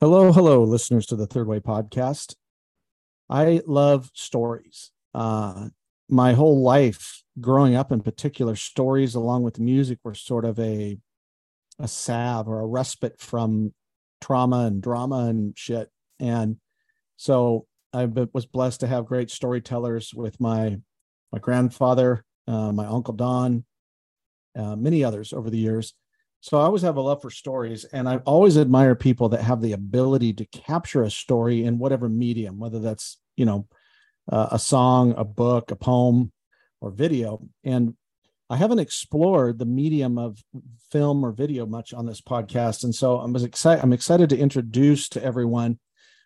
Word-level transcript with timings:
Hello, 0.00 0.30
hello, 0.32 0.62
listeners 0.62 1.06
to 1.06 1.16
the 1.16 1.26
Third 1.26 1.48
Way 1.48 1.58
podcast. 1.58 2.36
I 3.28 3.62
love 3.66 4.12
stories. 4.14 4.92
Uh, 5.12 5.70
my 6.08 6.34
whole 6.34 6.62
life, 6.62 7.24
growing 7.40 7.74
up 7.74 7.90
in 7.90 8.02
particular, 8.02 8.54
stories 8.54 9.16
along 9.16 9.42
with 9.42 9.58
music 9.58 9.98
were 10.04 10.14
sort 10.14 10.44
of 10.44 10.56
a 10.60 10.98
a 11.80 11.88
salve 11.88 12.46
or 12.46 12.60
a 12.60 12.66
respite 12.66 13.18
from 13.18 13.74
trauma 14.20 14.66
and 14.66 14.80
drama 14.80 15.26
and 15.26 15.58
shit. 15.58 15.90
And 16.20 16.58
so 17.16 17.66
I 17.92 18.04
was 18.04 18.46
blessed 18.46 18.78
to 18.80 18.86
have 18.86 19.04
great 19.04 19.32
storytellers 19.32 20.14
with 20.14 20.38
my 20.38 20.78
my 21.32 21.40
grandfather, 21.40 22.24
uh, 22.46 22.70
my 22.70 22.86
uncle 22.86 23.14
Don, 23.14 23.64
uh, 24.56 24.76
many 24.76 25.02
others 25.02 25.32
over 25.32 25.50
the 25.50 25.58
years 25.58 25.92
so 26.40 26.58
I 26.58 26.62
always 26.62 26.82
have 26.82 26.96
a 26.96 27.00
love 27.02 27.20
for 27.20 27.30
stories, 27.30 27.84
and 27.84 28.08
I 28.08 28.18
always 28.18 28.56
admire 28.56 28.94
people 28.94 29.30
that 29.30 29.42
have 29.42 29.60
the 29.60 29.72
ability 29.72 30.34
to 30.34 30.44
capture 30.46 31.02
a 31.02 31.10
story 31.10 31.64
in 31.64 31.78
whatever 31.78 32.08
medium, 32.08 32.58
whether 32.58 32.78
that's 32.78 33.18
you 33.36 33.44
know 33.44 33.66
uh, 34.30 34.48
a 34.52 34.58
song, 34.58 35.14
a 35.16 35.24
book, 35.24 35.70
a 35.70 35.76
poem, 35.76 36.32
or 36.80 36.90
video. 36.90 37.40
And 37.64 37.94
I 38.48 38.56
haven't 38.56 38.78
explored 38.78 39.58
the 39.58 39.66
medium 39.66 40.16
of 40.16 40.42
film 40.90 41.24
or 41.24 41.32
video 41.32 41.66
much 41.66 41.92
on 41.92 42.06
this 42.06 42.20
podcast, 42.20 42.84
and 42.84 42.94
so 42.94 43.18
I'm 43.18 43.34
excited. 43.34 43.82
I'm 43.82 43.92
excited 43.92 44.30
to 44.30 44.38
introduce 44.38 45.08
to 45.10 45.24
everyone 45.24 45.80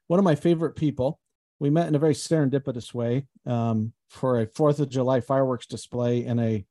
one 0.08 0.18
of 0.18 0.24
my 0.24 0.34
favorite 0.34 0.76
people. 0.76 1.20
We 1.58 1.70
met 1.70 1.88
in 1.88 1.94
a 1.94 2.00
very 2.00 2.14
serendipitous 2.14 2.92
way 2.92 3.26
um, 3.46 3.92
for 4.10 4.40
a 4.40 4.46
Fourth 4.46 4.78
of 4.78 4.90
July 4.90 5.20
fireworks 5.20 5.66
display 5.66 6.26
in 6.26 6.38
a 6.38 6.66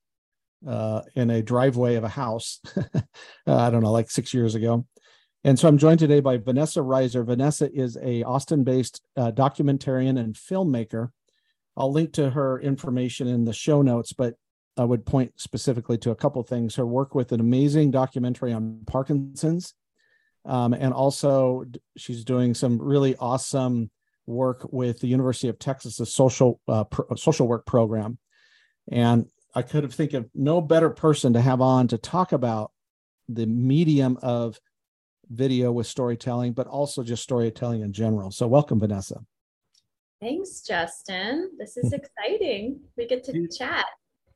uh, 0.67 1.01
in 1.15 1.29
a 1.29 1.41
driveway 1.41 1.95
of 1.95 2.03
a 2.03 2.09
house. 2.09 2.59
uh, 2.77 3.01
I 3.47 3.69
don't 3.69 3.83
know, 3.83 3.91
like 3.91 4.09
six 4.09 4.33
years 4.33 4.55
ago. 4.55 4.85
And 5.43 5.57
so 5.57 5.67
I'm 5.67 5.77
joined 5.77 5.99
today 5.99 6.19
by 6.19 6.37
Vanessa 6.37 6.81
Reiser. 6.81 7.25
Vanessa 7.25 7.71
is 7.73 7.97
a 8.01 8.23
Austin-based 8.23 9.01
uh, 9.17 9.31
documentarian 9.31 10.19
and 10.19 10.35
filmmaker. 10.35 11.09
I'll 11.75 11.91
link 11.91 12.13
to 12.13 12.29
her 12.29 12.59
information 12.59 13.27
in 13.27 13.45
the 13.45 13.53
show 13.53 13.81
notes, 13.81 14.13
but 14.13 14.35
I 14.77 14.83
would 14.83 15.05
point 15.05 15.33
specifically 15.37 15.97
to 15.99 16.11
a 16.11 16.15
couple 16.15 16.43
things. 16.43 16.75
Her 16.75 16.85
work 16.85 17.15
with 17.15 17.31
an 17.31 17.39
amazing 17.39 17.91
documentary 17.91 18.53
on 18.53 18.81
Parkinson's, 18.85 19.73
um, 20.45 20.73
and 20.73 20.93
also 20.93 21.65
she's 21.97 22.23
doing 22.23 22.53
some 22.53 22.79
really 22.79 23.15
awesome 23.15 23.89
work 24.27 24.71
with 24.71 24.99
the 24.99 25.07
University 25.07 25.47
of 25.47 25.59
Texas' 25.59 26.13
social 26.13 26.59
uh, 26.67 26.83
pro- 26.83 27.15
social 27.15 27.47
work 27.47 27.65
program. 27.65 28.17
And 28.91 29.27
I 29.53 29.61
could 29.61 29.83
have 29.83 29.93
think 29.93 30.13
of 30.13 30.29
no 30.33 30.61
better 30.61 30.89
person 30.89 31.33
to 31.33 31.41
have 31.41 31.61
on 31.61 31.87
to 31.89 31.97
talk 31.97 32.31
about 32.31 32.71
the 33.27 33.45
medium 33.45 34.17
of 34.21 34.59
video 35.29 35.71
with 35.71 35.87
storytelling, 35.87 36.53
but 36.53 36.67
also 36.67 37.03
just 37.03 37.23
storytelling 37.23 37.81
in 37.81 37.93
general. 37.93 38.31
So 38.31 38.47
welcome, 38.47 38.79
Vanessa. 38.79 39.23
Thanks, 40.21 40.61
Justin. 40.61 41.51
This 41.57 41.77
is 41.77 41.89
hmm. 41.89 41.95
exciting. 41.95 42.79
We 42.97 43.07
get 43.07 43.23
to 43.25 43.33
do, 43.33 43.47
chat. 43.47 43.85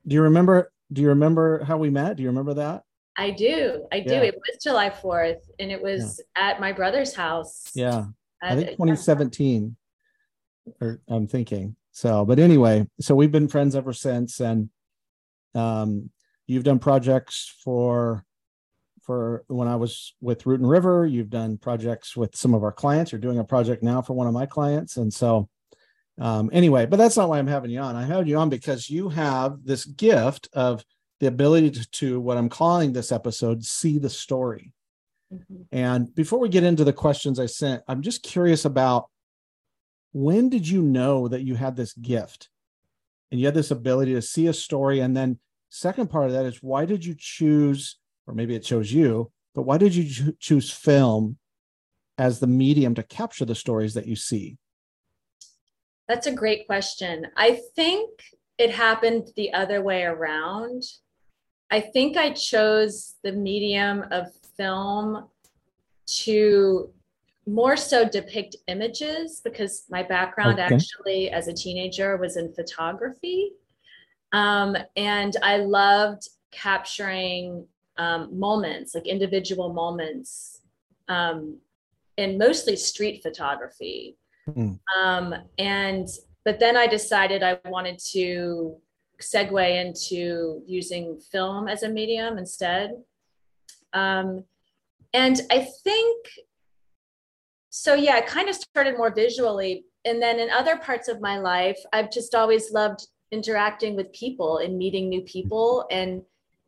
Do 0.08 0.16
you 0.16 0.24
remember? 0.24 0.72
Do 0.92 1.02
you 1.02 1.10
remember 1.10 1.64
how 1.64 1.78
we 1.78 1.90
met? 1.90 2.18
Do 2.18 2.24
you 2.24 2.30
remember 2.30 2.56
that? 2.56 2.84
I 3.18 3.32
do. 3.32 3.88
I 3.92 4.02
do. 4.02 4.14
Yeah. 4.14 4.22
It 4.22 4.36
was 4.36 4.62
July 4.62 4.90
4th 4.90 5.42
and 5.60 5.72
it 5.72 5.82
was 5.82 6.22
yeah. 6.36 6.50
at 6.50 6.60
my 6.60 6.74
brother's 6.74 7.14
house. 7.14 7.72
Yeah. 7.74 8.06
I 8.42 8.56
think 8.56 8.72
2017. 8.72 9.76
Or 10.82 11.00
I'm 11.08 11.28
thinking. 11.28 11.76
So, 11.92 12.26
but 12.26 12.40
anyway, 12.40 12.88
so 13.00 13.16
we've 13.16 13.32
been 13.32 13.48
friends 13.48 13.76
ever 13.76 13.94
since. 13.94 14.40
And 14.40 14.70
um, 15.56 16.10
you've 16.48 16.64
done 16.64 16.80
projects 16.80 17.54
for 17.64 18.24
for 19.02 19.44
when 19.48 19.68
I 19.68 19.76
was 19.76 20.16
with 20.20 20.46
Root 20.46 20.60
and 20.60 20.70
River. 20.70 21.06
You've 21.06 21.30
done 21.30 21.58
projects 21.58 22.18
with 22.18 22.36
some 22.36 22.54
of 22.54 22.64
our 22.64 22.72
clients. 22.72 23.12
You're 23.12 23.22
doing 23.22 23.40
a 23.40 23.44
project 23.44 23.84
now 23.84 24.02
for 24.02 24.14
one 24.14 24.28
of 24.28 24.34
my 24.34 24.46
clients, 24.46 24.98
and 24.98 25.14
so 25.14 25.50
um, 26.20 26.50
anyway. 26.54 26.86
But 26.86 26.98
that's 26.98 27.18
not 27.18 27.30
why 27.30 27.40
I'm 27.40 27.48
having 27.48 27.72
you 27.72 27.80
on. 27.80 27.96
I 27.96 28.04
had 28.04 28.28
you 28.28 28.38
on 28.38 28.50
because 28.50 28.90
you 28.90 29.10
have 29.10 29.64
this 29.64 29.86
gift 29.86 30.50
of 30.54 30.84
the 31.20 31.28
ability 31.28 31.72
to, 31.72 31.90
to 31.92 32.20
what 32.20 32.38
I'm 32.38 32.50
calling 32.50 32.94
this 32.94 33.12
episode 33.12 33.64
see 33.64 34.00
the 34.00 34.10
story. 34.10 34.74
Mm-hmm. 35.34 35.62
And 35.72 36.14
before 36.14 36.40
we 36.40 36.50
get 36.50 36.64
into 36.64 36.84
the 36.84 36.94
questions 36.94 37.40
I 37.40 37.46
sent, 37.46 37.84
I'm 37.88 38.02
just 38.02 38.24
curious 38.24 38.66
about 38.66 39.10
when 40.14 40.50
did 40.50 40.68
you 40.68 40.82
know 40.82 41.28
that 41.28 41.44
you 41.44 41.56
had 41.56 41.76
this 41.76 41.94
gift 41.94 42.50
and 43.32 43.40
you 43.40 43.48
had 43.48 43.56
this 43.56 43.72
ability 43.72 44.14
to 44.14 44.22
see 44.22 44.48
a 44.48 44.54
story 44.54 45.00
and 45.00 45.16
then 45.16 45.40
Second 45.70 46.10
part 46.10 46.28
of 46.28 46.32
that 46.34 46.46
is 46.46 46.62
why 46.62 46.86
did 46.86 47.06
you 47.06 47.16
choose, 47.18 47.98
or 48.28 48.34
maybe 48.34 48.56
it 48.56 48.62
chose 48.62 48.92
you, 48.92 49.32
but 49.54 49.64
why 49.64 49.78
did 49.78 49.96
you 49.96 50.34
choose 50.40 50.72
film 50.72 51.38
as 52.18 52.40
the 52.40 52.48
medium 52.48 52.96
to 52.96 53.04
capture 53.04 53.46
the 53.46 53.56
stories 53.56 53.94
that 53.94 54.08
you 54.08 54.16
see? 54.16 54.58
That's 56.08 56.28
a 56.28 56.32
great 56.32 56.68
question. 56.68 57.28
I 57.36 57.60
think 57.76 58.10
it 58.58 58.72
happened 58.72 59.30
the 59.36 59.54
other 59.54 59.82
way 59.82 60.04
around. 60.04 60.84
I 61.72 61.80
think 61.80 62.16
I 62.16 62.32
chose 62.32 63.16
the 63.24 63.32
medium 63.32 64.06
of 64.12 64.28
film 64.56 65.28
to 66.06 66.92
more 67.48 67.78
so 67.78 68.08
depict 68.08 68.56
images 68.68 69.42
because 69.44 69.86
my 69.90 70.04
background 70.04 70.60
okay. 70.60 70.74
actually 70.74 71.30
as 71.30 71.48
a 71.48 71.54
teenager 71.54 72.18
was 72.18 72.38
in 72.38 72.54
photography. 72.54 73.52
Um, 74.36 74.76
and 74.98 75.34
I 75.42 75.58
loved 75.58 76.28
capturing 76.52 77.66
um, 77.98 78.38
moments, 78.38 78.94
like 78.94 79.08
individual 79.08 79.72
moments, 79.72 80.60
um, 81.08 81.60
and 82.18 82.38
mostly 82.38 82.76
street 82.76 83.24
photography. 83.24 84.18
Mm. 84.50 84.78
Um, 84.98 85.36
and 85.58 86.10
but 86.44 86.60
then 86.60 86.76
I 86.76 86.86
decided 86.86 87.44
I 87.44 87.60
wanted 87.64 87.98
to 88.12 88.76
segue 89.22 89.86
into 89.86 90.62
using 90.68 91.18
film 91.32 91.70
as 91.70 91.84
a 91.84 91.90
medium 91.90 92.38
instead. 92.38 92.92
Um, 93.94 94.44
and 95.14 95.40
I 95.50 95.66
think 95.82 96.28
so. 97.70 97.94
Yeah, 97.94 98.18
it 98.18 98.28
kind 98.28 98.50
of 98.50 98.56
started 98.56 98.98
more 98.98 99.16
visually, 99.16 99.86
and 100.04 100.22
then 100.22 100.40
in 100.40 100.50
other 100.50 100.76
parts 100.76 101.08
of 101.08 101.22
my 101.22 101.38
life, 101.38 101.80
I've 101.94 102.12
just 102.12 102.36
always 102.36 102.74
loved 102.74 103.08
interacting 103.32 103.96
with 103.96 104.14
people 104.14 104.60
and 104.60 104.78
meeting 104.78 105.10
new 105.10 105.22
people 105.22 105.86
and 105.92 106.22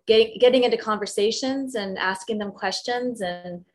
getting 0.08 0.38
getting 0.40 0.64
into 0.64 0.78
conversations 0.78 1.76
and 1.76 1.98
asking 1.98 2.38
them 2.40 2.52
questions 2.52 3.22
and 3.22 3.66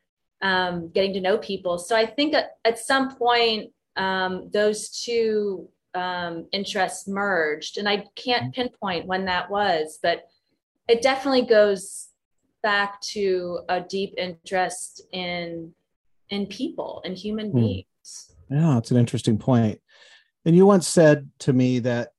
um, 0.41 0.89
getting 0.89 1.13
to 1.13 1.21
know 1.21 1.37
people. 1.37 1.77
So 1.77 1.95
I 1.95 2.05
think 2.05 2.33
at, 2.33 2.57
at 2.65 2.77
some 2.77 3.15
point 3.15 3.71
um, 3.95 4.49
those 4.51 4.89
two 5.03 5.69
um, 5.95 6.47
interests 6.51 7.07
merged, 7.07 7.77
and 7.77 7.87
I 7.87 8.05
can't 8.15 8.45
mm-hmm. 8.45 8.61
pinpoint 8.61 9.05
when 9.05 9.25
that 9.25 9.49
was, 9.49 9.99
but 10.01 10.27
it 10.87 11.01
definitely 11.01 11.45
goes 11.45 12.09
back 12.61 12.99
to 13.01 13.59
a 13.69 13.81
deep 13.81 14.13
interest 14.17 15.01
in 15.11 15.73
in 16.29 16.47
people 16.47 17.01
and 17.05 17.17
human 17.17 17.51
hmm. 17.51 17.59
beings. 17.59 18.35
Yeah, 18.49 18.77
it's 18.77 18.91
an 18.91 18.97
interesting 18.97 19.37
point. 19.37 19.79
And 20.45 20.55
you 20.55 20.65
once 20.65 20.87
said 20.87 21.29
to 21.39 21.53
me 21.53 21.79
that 21.79 22.12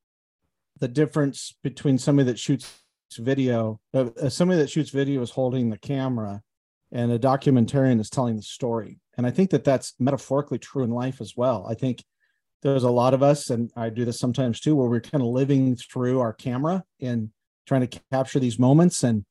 the 0.84 0.88
difference 0.88 1.56
between 1.62 1.96
somebody 1.96 2.26
that 2.26 2.38
shoots 2.38 2.82
video, 3.16 3.80
uh, 3.94 4.10
uh, 4.20 4.28
somebody 4.28 4.60
that 4.60 4.68
shoots 4.68 4.90
video 4.90 5.22
is 5.22 5.30
holding 5.30 5.70
the 5.70 5.78
camera, 5.78 6.42
and 6.92 7.10
a 7.10 7.18
documentarian 7.18 7.98
is 7.98 8.10
telling 8.10 8.36
the 8.36 8.42
story. 8.42 9.00
And 9.16 9.26
I 9.26 9.30
think 9.30 9.48
that 9.52 9.64
that's 9.64 9.94
metaphorically 9.98 10.58
true 10.58 10.84
in 10.84 10.90
life 10.90 11.22
as 11.22 11.32
well. 11.38 11.66
I 11.66 11.72
think 11.72 12.04
there's 12.60 12.82
a 12.82 12.90
lot 12.90 13.14
of 13.14 13.22
us, 13.22 13.48
and 13.48 13.70
I 13.74 13.88
do 13.88 14.04
this 14.04 14.20
sometimes 14.20 14.60
too, 14.60 14.76
where 14.76 14.90
we're 14.90 15.00
kind 15.00 15.22
of 15.22 15.28
living 15.28 15.74
through 15.74 16.20
our 16.20 16.34
camera 16.34 16.84
and 17.00 17.30
trying 17.66 17.88
to 17.88 18.00
capture 18.12 18.38
these 18.38 18.58
moments. 18.58 19.04
And 19.04 19.24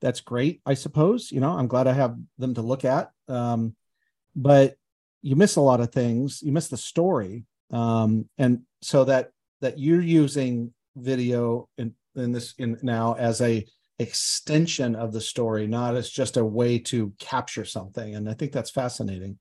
that's 0.00 0.22
great, 0.22 0.62
I 0.64 0.72
suppose. 0.72 1.30
You 1.30 1.40
know, 1.40 1.50
I'm 1.50 1.68
glad 1.68 1.86
I 1.86 1.92
have 1.92 2.16
them 2.38 2.54
to 2.54 2.62
look 2.62 2.86
at. 2.86 3.10
Um, 3.28 3.76
but 4.34 4.76
you 5.20 5.36
miss 5.36 5.56
a 5.56 5.60
lot 5.60 5.82
of 5.82 5.92
things. 5.92 6.40
You 6.42 6.52
miss 6.52 6.68
the 6.68 6.78
story. 6.78 7.44
Um, 7.70 8.26
and 8.38 8.62
so 8.80 9.04
that 9.04 9.32
that 9.64 9.78
you're 9.78 10.02
using 10.02 10.73
video 10.96 11.68
in, 11.78 11.94
in 12.16 12.32
this 12.32 12.54
in 12.58 12.78
now 12.82 13.14
as 13.14 13.40
a 13.40 13.66
extension 13.98 14.94
of 14.94 15.12
the 15.12 15.20
story, 15.20 15.66
not 15.66 15.96
as 15.96 16.10
just 16.10 16.36
a 16.36 16.44
way 16.44 16.78
to 16.78 17.12
capture 17.18 17.64
something. 17.64 18.14
And 18.14 18.28
I 18.28 18.34
think 18.34 18.52
that's 18.52 18.70
fascinating. 18.70 19.38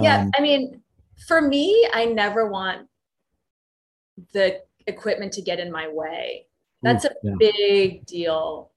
Yeah, 0.00 0.22
um, 0.22 0.30
I 0.36 0.40
mean, 0.40 0.82
for 1.28 1.40
me, 1.40 1.88
I 1.92 2.06
never 2.06 2.48
want 2.48 2.88
the 4.32 4.60
equipment 4.86 5.32
to 5.34 5.42
get 5.42 5.60
in 5.60 5.70
my 5.70 5.88
way. 5.88 6.46
That's 6.82 7.04
a 7.04 7.10
yeah. 7.22 7.34
big 7.38 8.06
deal. 8.06 8.70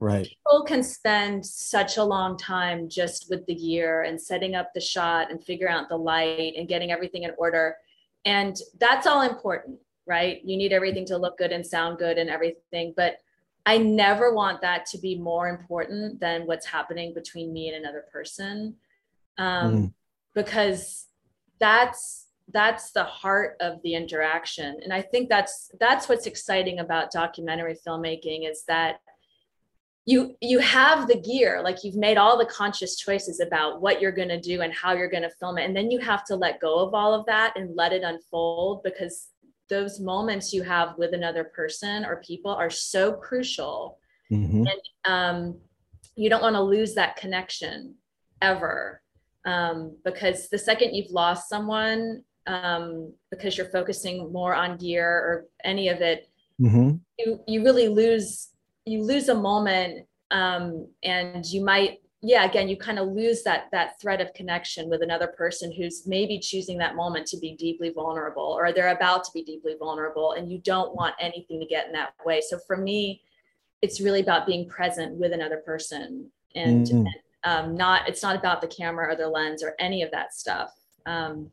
Right. 0.00 0.24
People 0.24 0.64
can 0.66 0.82
spend 0.82 1.46
such 1.46 1.96
a 1.96 2.02
long 2.02 2.36
time 2.36 2.88
just 2.88 3.28
with 3.30 3.46
the 3.46 3.54
gear 3.54 4.02
and 4.02 4.20
setting 4.20 4.56
up 4.56 4.70
the 4.74 4.80
shot 4.80 5.30
and 5.30 5.42
figuring 5.44 5.72
out 5.72 5.88
the 5.88 5.96
light 5.96 6.54
and 6.56 6.66
getting 6.66 6.90
everything 6.90 7.22
in 7.22 7.30
order. 7.38 7.76
And 8.24 8.56
that's 8.80 9.06
all 9.06 9.22
important 9.22 9.78
right? 10.06 10.40
You 10.44 10.56
need 10.56 10.72
everything 10.72 11.06
to 11.06 11.18
look 11.18 11.38
good 11.38 11.52
and 11.52 11.64
sound 11.64 11.98
good 11.98 12.18
and 12.18 12.28
everything. 12.28 12.94
But 12.96 13.18
I 13.64 13.78
never 13.78 14.34
want 14.34 14.60
that 14.62 14.86
to 14.86 14.98
be 14.98 15.16
more 15.16 15.48
important 15.48 16.18
than 16.20 16.46
what's 16.46 16.66
happening 16.66 17.14
between 17.14 17.52
me 17.52 17.68
and 17.68 17.76
another 17.76 18.04
person. 18.12 18.76
Um, 19.38 19.74
mm. 19.74 19.92
because 20.34 21.06
that's 21.58 22.26
that's 22.52 22.90
the 22.90 23.04
heart 23.04 23.56
of 23.60 23.80
the 23.82 23.94
interaction 23.94 24.76
and 24.82 24.92
i 24.92 25.00
think 25.00 25.28
that's 25.28 25.70
that's 25.78 26.08
what's 26.08 26.26
exciting 26.26 26.80
about 26.80 27.10
documentary 27.10 27.76
filmmaking 27.86 28.50
is 28.50 28.64
that 28.66 29.00
you 30.04 30.36
you 30.40 30.58
have 30.58 31.06
the 31.06 31.20
gear 31.20 31.62
like 31.62 31.84
you've 31.84 31.96
made 31.96 32.16
all 32.16 32.36
the 32.36 32.46
conscious 32.46 32.96
choices 32.96 33.38
about 33.38 33.80
what 33.80 34.00
you're 34.00 34.12
going 34.12 34.28
to 34.28 34.40
do 34.40 34.60
and 34.62 34.72
how 34.74 34.92
you're 34.92 35.10
going 35.10 35.22
to 35.22 35.30
film 35.30 35.56
it 35.56 35.64
and 35.64 35.76
then 35.76 35.90
you 35.90 36.00
have 36.00 36.24
to 36.24 36.34
let 36.34 36.60
go 36.60 36.80
of 36.80 36.94
all 36.94 37.14
of 37.14 37.24
that 37.26 37.52
and 37.56 37.76
let 37.76 37.92
it 37.92 38.02
unfold 38.02 38.82
because 38.82 39.28
those 39.72 39.98
moments 39.98 40.52
you 40.52 40.62
have 40.62 40.98
with 40.98 41.14
another 41.14 41.44
person 41.44 42.04
or 42.04 42.16
people 42.16 42.50
are 42.50 42.68
so 42.68 43.14
crucial 43.14 43.98
mm-hmm. 44.30 44.66
and 44.66 44.80
um, 45.06 45.58
you 46.14 46.28
don't 46.28 46.42
want 46.42 46.54
to 46.54 46.60
lose 46.60 46.94
that 46.94 47.16
connection 47.16 47.94
ever 48.42 49.00
um, 49.46 49.96
because 50.04 50.50
the 50.50 50.58
second 50.58 50.94
you've 50.94 51.10
lost 51.10 51.48
someone 51.48 52.22
um, 52.46 53.14
because 53.30 53.56
you're 53.56 53.70
focusing 53.70 54.30
more 54.30 54.54
on 54.54 54.76
gear 54.76 55.08
or 55.08 55.46
any 55.64 55.88
of 55.88 56.02
it 56.02 56.28
mm-hmm. 56.60 56.96
you 57.18 57.40
you 57.48 57.64
really 57.64 57.88
lose 57.88 58.50
you 58.84 59.02
lose 59.02 59.30
a 59.30 59.34
moment 59.34 60.06
um, 60.32 60.86
and 61.02 61.46
you 61.46 61.64
might 61.64 62.02
yeah 62.22 62.44
again 62.44 62.68
you 62.68 62.76
kind 62.76 62.98
of 62.98 63.08
lose 63.08 63.42
that 63.42 63.66
that 63.72 64.00
thread 64.00 64.20
of 64.20 64.32
connection 64.32 64.88
with 64.88 65.02
another 65.02 65.26
person 65.26 65.72
who's 65.72 66.06
maybe 66.06 66.38
choosing 66.38 66.78
that 66.78 66.94
moment 66.94 67.26
to 67.26 67.36
be 67.36 67.54
deeply 67.56 67.90
vulnerable 67.90 68.56
or 68.58 68.72
they're 68.72 68.96
about 68.96 69.24
to 69.24 69.30
be 69.34 69.42
deeply 69.42 69.74
vulnerable 69.78 70.32
and 70.32 70.50
you 70.50 70.58
don't 70.58 70.94
want 70.94 71.14
anything 71.20 71.58
to 71.60 71.66
get 71.66 71.86
in 71.86 71.92
that 71.92 72.14
way 72.24 72.40
so 72.40 72.58
for 72.66 72.76
me 72.76 73.20
it's 73.82 74.00
really 74.00 74.20
about 74.20 74.46
being 74.46 74.68
present 74.68 75.16
with 75.16 75.32
another 75.32 75.58
person 75.58 76.30
and, 76.54 76.86
mm-hmm. 76.86 77.06
um, 77.50 77.74
not 77.74 78.08
it's 78.08 78.22
not 78.22 78.36
about 78.36 78.60
the 78.60 78.68
camera 78.68 79.12
or 79.12 79.16
the 79.16 79.28
lens 79.28 79.62
or 79.62 79.74
any 79.78 80.02
of 80.02 80.10
that 80.12 80.32
stuff 80.32 80.70
um, 81.06 81.50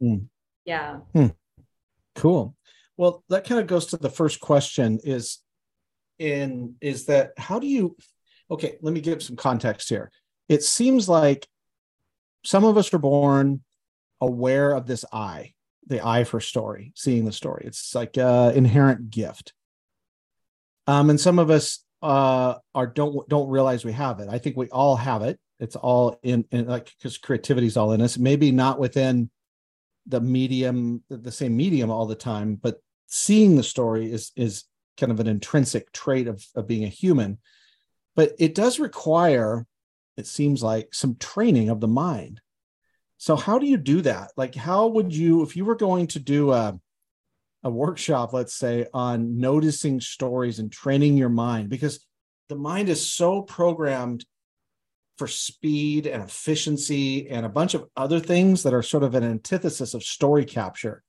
mm. 0.00 0.22
yeah 0.66 0.98
mm. 1.14 1.34
cool 2.14 2.54
well 2.98 3.24
that 3.30 3.44
kind 3.46 3.60
of 3.60 3.66
goes 3.66 3.86
to 3.86 3.96
the 3.96 4.10
first 4.10 4.40
question 4.40 5.00
is 5.04 5.38
in 6.18 6.74
is 6.82 7.06
that 7.06 7.32
how 7.38 7.58
do 7.58 7.66
you 7.66 7.96
okay 8.52 8.76
let 8.82 8.94
me 8.94 9.00
give 9.00 9.22
some 9.22 9.36
context 9.36 9.88
here 9.88 10.10
it 10.48 10.62
seems 10.62 11.08
like 11.08 11.46
some 12.44 12.64
of 12.64 12.76
us 12.76 12.92
are 12.92 12.98
born 12.98 13.62
aware 14.20 14.72
of 14.72 14.86
this 14.86 15.04
eye 15.12 15.52
the 15.88 16.06
eye 16.06 16.24
for 16.24 16.40
story 16.40 16.92
seeing 16.94 17.24
the 17.24 17.32
story 17.32 17.64
it's 17.66 17.94
like 17.94 18.16
an 18.16 18.54
inherent 18.54 19.10
gift 19.10 19.52
um, 20.86 21.10
and 21.10 21.20
some 21.20 21.38
of 21.38 21.50
us 21.50 21.84
uh, 22.02 22.54
are 22.74 22.86
don't 22.86 23.28
don't 23.28 23.48
realize 23.48 23.84
we 23.84 23.92
have 23.92 24.20
it. 24.20 24.28
I 24.28 24.38
think 24.38 24.56
we 24.56 24.68
all 24.68 24.96
have 24.96 25.22
it. 25.22 25.38
It's 25.60 25.76
all 25.76 26.18
in, 26.22 26.44
in 26.50 26.66
like 26.66 26.92
because 26.98 27.18
creativity 27.18 27.68
is 27.68 27.76
all 27.76 27.92
in 27.92 28.02
us. 28.02 28.18
Maybe 28.18 28.50
not 28.50 28.80
within 28.80 29.30
the 30.06 30.20
medium, 30.20 31.04
the 31.08 31.30
same 31.30 31.56
medium 31.56 31.90
all 31.90 32.06
the 32.06 32.16
time, 32.16 32.56
but 32.56 32.80
seeing 33.06 33.56
the 33.56 33.62
story 33.62 34.10
is 34.10 34.32
is 34.34 34.64
kind 34.98 35.12
of 35.12 35.20
an 35.20 35.28
intrinsic 35.28 35.92
trait 35.92 36.26
of, 36.26 36.44
of 36.56 36.66
being 36.66 36.84
a 36.84 36.88
human. 36.88 37.38
But 38.14 38.32
it 38.38 38.54
does 38.54 38.78
require, 38.78 39.66
it 40.16 40.26
seems 40.26 40.62
like, 40.62 40.92
some 40.92 41.16
training 41.16 41.68
of 41.70 41.80
the 41.80 41.88
mind. 41.88 42.40
So 43.18 43.36
how 43.36 43.58
do 43.58 43.66
you 43.66 43.76
do 43.76 44.02
that? 44.02 44.32
Like, 44.36 44.54
how 44.54 44.88
would 44.88 45.14
you, 45.14 45.42
if 45.42 45.56
you 45.56 45.64
were 45.64 45.76
going 45.76 46.08
to 46.08 46.18
do 46.18 46.52
a 46.52 46.78
a 47.64 47.70
workshop, 47.70 48.32
let's 48.32 48.54
say, 48.54 48.86
on 48.92 49.38
noticing 49.38 50.00
stories 50.00 50.58
and 50.58 50.72
training 50.72 51.16
your 51.16 51.28
mind 51.28 51.68
because 51.68 52.04
the 52.48 52.56
mind 52.56 52.88
is 52.88 53.12
so 53.12 53.42
programmed 53.42 54.24
for 55.16 55.28
speed 55.28 56.06
and 56.06 56.22
efficiency 56.22 57.28
and 57.28 57.46
a 57.46 57.50
bunch 57.50 57.74
of 57.74 57.86
other 57.96 58.18
things 58.18 58.62
that 58.62 58.74
are 58.74 58.82
sort 58.82 59.04
of 59.04 59.14
an 59.14 59.22
antithesis 59.22 59.94
of 59.94 60.02
story 60.02 60.44
capture. 60.44 61.02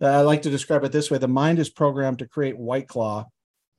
Uh, 0.00 0.08
I 0.08 0.20
like 0.20 0.42
to 0.42 0.50
describe 0.50 0.84
it 0.84 0.92
this 0.92 1.10
way 1.10 1.18
the 1.18 1.28
mind 1.28 1.58
is 1.58 1.70
programmed 1.70 2.18
to 2.18 2.28
create 2.28 2.58
White 2.58 2.88
Claw 2.88 3.24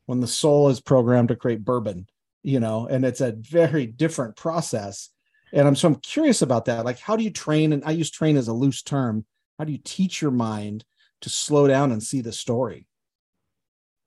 when 0.07 0.19
the 0.19 0.27
soul 0.27 0.69
is 0.69 0.81
programmed 0.81 1.30
to 1.30 1.36
create 1.36 1.63
bourbon, 1.63 2.07
you 2.45 2.59
know, 2.59 2.86
and 2.86 3.03
it's 3.03 3.21
a 3.21 3.31
very 3.31 3.88
different 3.88 4.36
process. 4.36 5.09
And 5.51 5.68
I'm 5.68 5.75
so 5.75 5.88
I'm 5.88 5.95
curious 5.95 6.44
about 6.44 6.65
that. 6.65 6.86
Like, 6.86 7.00
how 7.00 7.15
do 7.15 7.24
you 7.24 7.31
train? 7.31 7.74
And 7.74 7.83
I 7.83 7.92
use 7.92 8.12
train 8.12 8.38
as 8.38 8.47
a 8.47 8.53
loose 8.53 8.83
term. 8.83 9.25
How 9.57 9.65
do 9.65 9.71
you 9.71 9.80
teach 9.83 10.21
your 10.21 10.30
mind 10.30 10.86
to 11.21 11.30
slow 11.30 11.68
down 11.68 11.92
and 11.92 12.03
see 12.03 12.21
the 12.21 12.31
story? 12.31 12.86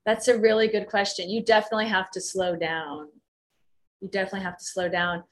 That's 0.06 0.29
a 0.29 0.38
really 0.38 0.69
good 0.69 0.87
question. 0.87 1.29
You 1.29 1.43
definitely 1.43 1.88
have 1.88 2.12
to 2.12 2.20
slow 2.20 2.55
down. 2.55 3.08
You 4.00 4.08
definitely 4.08 4.44
have 4.44 4.58
to 4.58 4.64
slow 4.64 4.88
down. 4.88 5.25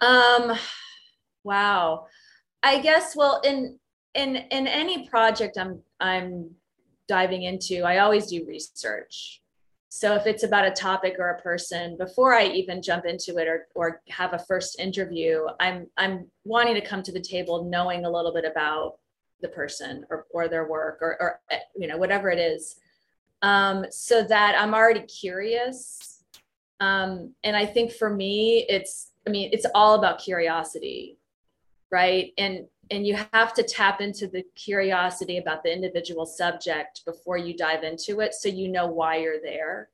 Um, 0.00 0.56
wow. 1.44 2.06
I 2.62 2.78
guess 2.78 3.14
well 3.14 3.42
in 3.44 3.78
in 4.14 4.36
in 4.36 4.66
any 4.66 5.06
project 5.06 5.58
I'm 5.58 5.82
I'm 6.00 6.50
diving 7.08 7.42
into, 7.42 7.82
I 7.82 7.98
always 7.98 8.28
do 8.28 8.46
research. 8.48 9.42
So 9.96 10.16
if 10.16 10.26
it's 10.26 10.42
about 10.42 10.66
a 10.66 10.72
topic 10.72 11.20
or 11.20 11.30
a 11.30 11.40
person, 11.40 11.96
before 11.96 12.34
I 12.34 12.46
even 12.46 12.82
jump 12.82 13.04
into 13.04 13.36
it 13.36 13.46
or, 13.46 13.68
or 13.76 14.02
have 14.08 14.32
a 14.32 14.40
first 14.40 14.80
interview, 14.80 15.46
I'm 15.60 15.86
I'm 15.96 16.26
wanting 16.42 16.74
to 16.74 16.80
come 16.80 17.00
to 17.04 17.12
the 17.12 17.20
table 17.20 17.70
knowing 17.70 18.04
a 18.04 18.10
little 18.10 18.34
bit 18.34 18.44
about 18.44 18.98
the 19.40 19.46
person 19.46 20.04
or, 20.10 20.26
or 20.30 20.48
their 20.48 20.68
work 20.68 20.98
or, 21.00 21.16
or 21.22 21.40
you 21.76 21.86
know 21.86 21.96
whatever 21.96 22.28
it 22.28 22.40
is 22.40 22.74
um, 23.42 23.86
so 23.90 24.24
that 24.24 24.56
i'm 24.58 24.74
already 24.74 25.02
curious. 25.02 26.24
Um, 26.80 27.32
and 27.44 27.56
i 27.56 27.64
think 27.64 27.92
for 27.92 28.10
me 28.10 28.66
it's 28.68 29.12
i 29.28 29.30
mean 29.30 29.50
it's 29.52 29.66
all 29.76 29.94
about 29.94 30.18
curiosity 30.18 31.18
right? 31.94 32.32
And 32.38 32.66
and 32.90 33.06
you 33.06 33.16
have 33.32 33.54
to 33.54 33.62
tap 33.62 34.00
into 34.00 34.26
the 34.26 34.44
curiosity 34.54 35.38
about 35.38 35.62
the 35.62 35.72
individual 35.72 36.26
subject 36.26 37.04
before 37.04 37.36
you 37.36 37.56
dive 37.56 37.82
into 37.82 38.20
it 38.20 38.34
so 38.34 38.48
you 38.48 38.68
know 38.68 38.86
why 38.86 39.16
you're 39.16 39.40
there 39.42 39.88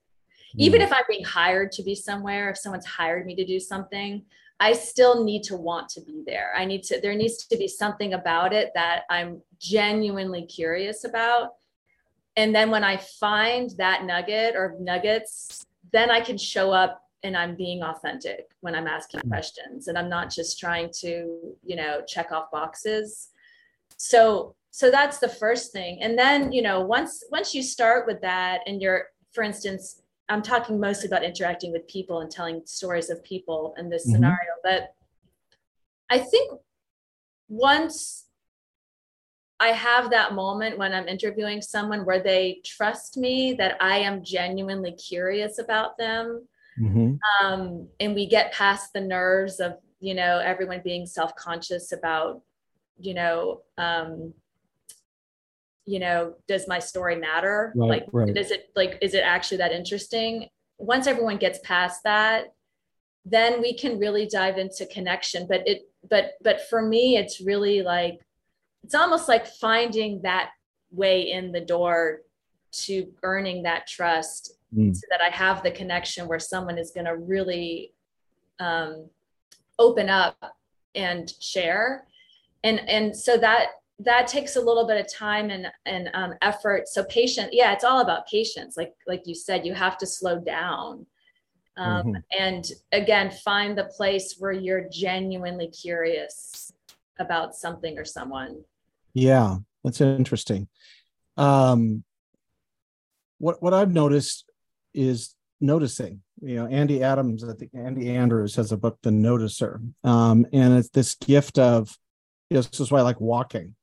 mm. 0.57 0.61
even 0.61 0.81
if 0.81 0.93
i'm 0.93 1.05
being 1.09 1.25
hired 1.25 1.71
to 1.73 1.83
be 1.83 1.95
somewhere 1.95 2.51
if 2.51 2.59
someone's 2.59 2.87
hired 2.87 3.27
me 3.27 3.35
to 3.35 3.45
do 3.45 3.61
something 3.61 4.23
I 4.63 4.75
still 4.75 5.25
need 5.25 5.43
to 5.45 5.57
want 5.57 5.89
to 5.91 6.03
be 6.03 6.23
there. 6.27 6.53
I 6.55 6.67
need 6.67 6.83
to, 6.85 7.01
there 7.01 7.15
needs 7.15 7.47
to 7.47 7.57
be 7.57 7.67
something 7.67 8.13
about 8.13 8.53
it 8.53 8.73
that 8.75 9.05
I'm 9.09 9.41
genuinely 9.59 10.45
curious 10.45 11.05
about. 11.05 11.55
And 12.37 12.55
then 12.55 12.71
when 12.71 12.85
I 12.85 12.99
find 12.99 13.71
that 13.79 14.05
nugget 14.05 14.55
or 14.55 14.77
nuggets, 14.79 15.65
then 15.93 16.11
I 16.11 16.21
can 16.21 16.37
show 16.37 16.73
up 16.73 17.03
and 17.23 17.37
I'm 17.37 17.55
being 17.55 17.83
authentic 17.83 18.51
when 18.61 18.75
I'm 18.75 18.87
asking 18.87 19.21
mm-hmm. 19.21 19.31
questions 19.31 19.89
and 19.89 19.99
I'm 19.99 20.09
not 20.09 20.31
just 20.31 20.59
trying 20.59 20.91
to, 21.01 21.57
you 21.63 21.77
know, 21.77 22.03
check 22.07 22.33
off 22.33 22.51
boxes. 22.51 23.29
So, 23.97 24.55
so 24.71 24.91
that's 24.91 25.19
the 25.19 25.29
first 25.29 25.73
thing. 25.73 25.99
And 26.01 26.19
then, 26.19 26.53
you 26.53 26.63
know, 26.63 26.81
once, 26.81 27.25
once 27.31 27.55
you 27.55 27.63
start 27.63 28.07
with 28.07 28.21
that 28.23 28.61
and 28.67 28.81
you're, 28.81 29.07
for 29.33 29.45
instance, 29.45 30.03
I'm 30.29 30.43
talking 30.43 30.79
mostly 30.79 31.09
about 31.09 31.25
interacting 31.25 31.73
with 31.73 31.89
people 31.89 32.21
and 32.21 32.31
telling 32.31 32.63
stories 32.65 33.11
of 33.11 33.23
people 33.25 33.75
in 33.79 33.91
this 33.91 34.07
mm-hmm. 34.07 34.15
scenario. 34.15 34.53
But 34.63 34.95
I 36.09 36.19
think 36.19 36.53
once 37.49 38.27
I 39.61 39.69
have 39.69 40.11
that 40.11 40.33
moment 40.33 40.79
when 40.79 40.95
I'm 40.95 41.07
interviewing 41.07 41.61
someone 41.61 42.07
where 42.07 42.23
they 42.23 42.63
trust 42.65 43.19
me 43.19 43.53
that 43.55 43.77
I 43.79 43.99
am 43.99 44.25
genuinely 44.25 44.93
curious 44.93 45.59
about 45.59 45.99
them. 45.99 46.49
Mm-hmm. 46.81 47.47
Um, 47.47 47.89
and 47.99 48.15
we 48.15 48.27
get 48.27 48.53
past 48.53 48.93
the 48.93 49.01
nerves 49.01 49.61
of, 49.61 49.75
you 50.01 50.15
know, 50.15 50.39
everyone 50.39 50.81
being 50.83 51.07
self 51.07 51.35
conscious 51.37 51.93
about, 51.93 52.43
you 52.99 53.15
know, 53.15 53.61
um, 53.77 54.33
you 55.91 55.99
know 55.99 56.35
does 56.47 56.69
my 56.69 56.79
story 56.79 57.17
matter 57.17 57.73
right, 57.75 57.89
like 57.89 58.07
right. 58.13 58.37
is 58.37 58.53
it 58.53 58.71
like 58.77 58.99
is 59.03 59.15
it 59.15 59.25
actually 59.25 59.57
that 59.57 59.73
interesting 59.73 60.49
once 60.79 61.07
everyone 61.07 61.37
gets 61.37 61.59
past 61.65 62.01
that 62.05 62.53
then 63.25 63.61
we 63.61 63.75
can 63.77 63.99
really 63.99 64.27
dive 64.27 64.57
into 64.57 64.87
connection 64.87 65.47
but 65.49 65.67
it 65.67 65.91
but 66.09 66.33
but 66.43 66.61
for 66.69 66.81
me 66.81 67.17
it's 67.17 67.41
really 67.41 67.83
like 67.83 68.21
it's 68.85 68.95
almost 68.95 69.29
like 69.29 69.47
finding 69.47 70.23
that 70.23 70.51
way 70.93 71.31
in 71.31 71.51
the 71.51 71.61
door 71.61 72.21
to 72.73 73.07
earning 73.23 73.63
that 73.63 73.87
trust 73.87 74.55
mm. 74.75 74.95
so 74.95 75.03
that 75.11 75.21
i 75.21 75.29
have 75.35 75.63
the 75.63 75.71
connection 75.71 76.29
where 76.29 76.39
someone 76.39 76.79
is 76.79 76.91
going 76.93 77.07
to 77.07 77.17
really 77.17 77.93
um, 78.61 79.09
open 79.79 80.09
up 80.09 80.37
and 80.95 81.33
share. 81.41 82.07
And 82.63 82.81
and 82.89 83.17
so 83.17 83.37
that 83.39 83.69
that 83.99 84.27
takes 84.27 84.57
a 84.57 84.61
little 84.61 84.87
bit 84.87 85.01
of 85.01 85.13
time 85.13 85.51
and 85.51 85.67
and 85.87 86.11
um, 86.15 86.35
effort. 86.43 86.89
So 86.89 87.05
patient 87.05 87.51
yeah 87.53 87.73
it's 87.73 87.85
all 87.85 88.01
about 88.01 88.29
patience. 88.29 88.77
Like 88.77 88.93
like 89.07 89.23
you 89.27 89.35
said 89.35 89.67
you 89.67 89.75
have 89.75 89.99
to 89.99 90.07
slow 90.07 90.39
down. 90.39 91.07
Um, 91.77 92.03
mm-hmm. 92.03 92.15
and 92.39 92.65
again 92.93 93.31
find 93.31 93.79
the 93.79 93.85
place 93.85 94.37
where 94.39 94.53
you're 94.53 94.89
genuinely 94.93 95.69
curious 95.69 96.73
about 97.19 97.55
something 97.55 97.99
or 97.99 98.05
someone. 98.05 98.63
Yeah 99.15 99.59
that's 99.83 100.01
interesting. 100.01 100.69
Um 101.37 102.05
what 103.41 103.61
what 103.63 103.75
i've 103.75 103.93
noticed 103.93 104.45
is 104.95 105.35
noticing 105.61 106.23
you 106.41 106.57
know 106.57 106.67
andy 106.67 107.03
adams 107.03 107.43
i 107.43 107.53
think 107.53 107.71
andy 107.75 108.09
andrews 108.11 108.55
has 108.55 108.73
a 108.73 108.77
book 108.77 108.99
the 109.03 109.11
noticer. 109.11 109.81
Um 110.05 110.47
and 110.53 110.79
it's 110.79 110.91
this 110.91 111.15
gift 111.15 111.59
of 111.59 111.97
you 112.51 112.57
know, 112.57 112.63
this 112.63 112.81
is 112.81 112.91
why 112.91 112.99
I 112.99 113.03
like 113.03 113.21
walking, 113.21 113.77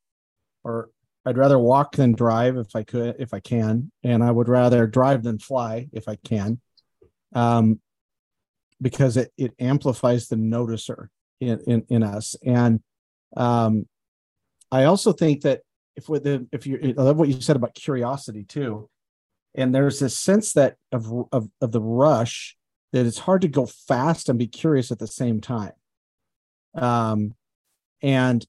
or 0.64 0.90
I'd 1.26 1.38
rather 1.38 1.58
walk 1.58 1.96
than 1.96 2.12
drive 2.12 2.58
if 2.58 2.76
I 2.76 2.84
could, 2.84 3.16
if 3.18 3.34
I 3.34 3.40
can, 3.40 3.92
and 4.04 4.24
I 4.24 4.30
would 4.30 4.50
rather 4.50 4.86
drive 4.86 5.24
than 5.24 5.40
fly 5.40 5.88
if 5.94 6.08
I 6.08 6.18
can, 6.18 6.60
um, 7.34 7.80
because 8.82 9.18
it 9.18 9.32
it 9.38 9.54
amplifies 9.58 10.28
the 10.28 10.36
noticer 10.36 11.08
in 11.40 11.60
in, 11.66 11.86
in 11.90 12.04
us, 12.04 12.36
and 12.46 12.82
um, 13.38 13.88
I 14.70 14.84
also 14.84 15.14
think 15.14 15.42
that 15.44 15.62
if 15.96 16.10
with 16.10 16.26
the 16.26 16.46
if 16.52 16.68
you 16.68 16.94
I 16.98 17.02
love 17.02 17.18
what 17.18 17.30
you 17.30 17.40
said 17.40 17.56
about 17.56 17.74
curiosity 17.74 18.44
too, 18.44 18.90
and 19.58 19.74
there's 19.74 20.00
this 20.00 20.18
sense 20.18 20.54
that 20.54 20.76
of 20.92 21.12
of 21.32 21.50
of 21.60 21.72
the 21.72 21.82
rush 21.82 22.56
that 22.94 23.06
it's 23.06 23.20
hard 23.20 23.42
to 23.42 23.48
go 23.48 23.66
fast 23.66 24.30
and 24.30 24.40
be 24.40 24.48
curious 24.48 24.92
at 24.92 25.00
the 25.00 25.08
same 25.08 25.42
time. 25.42 25.74
Um, 26.76 27.34
and 28.02 28.46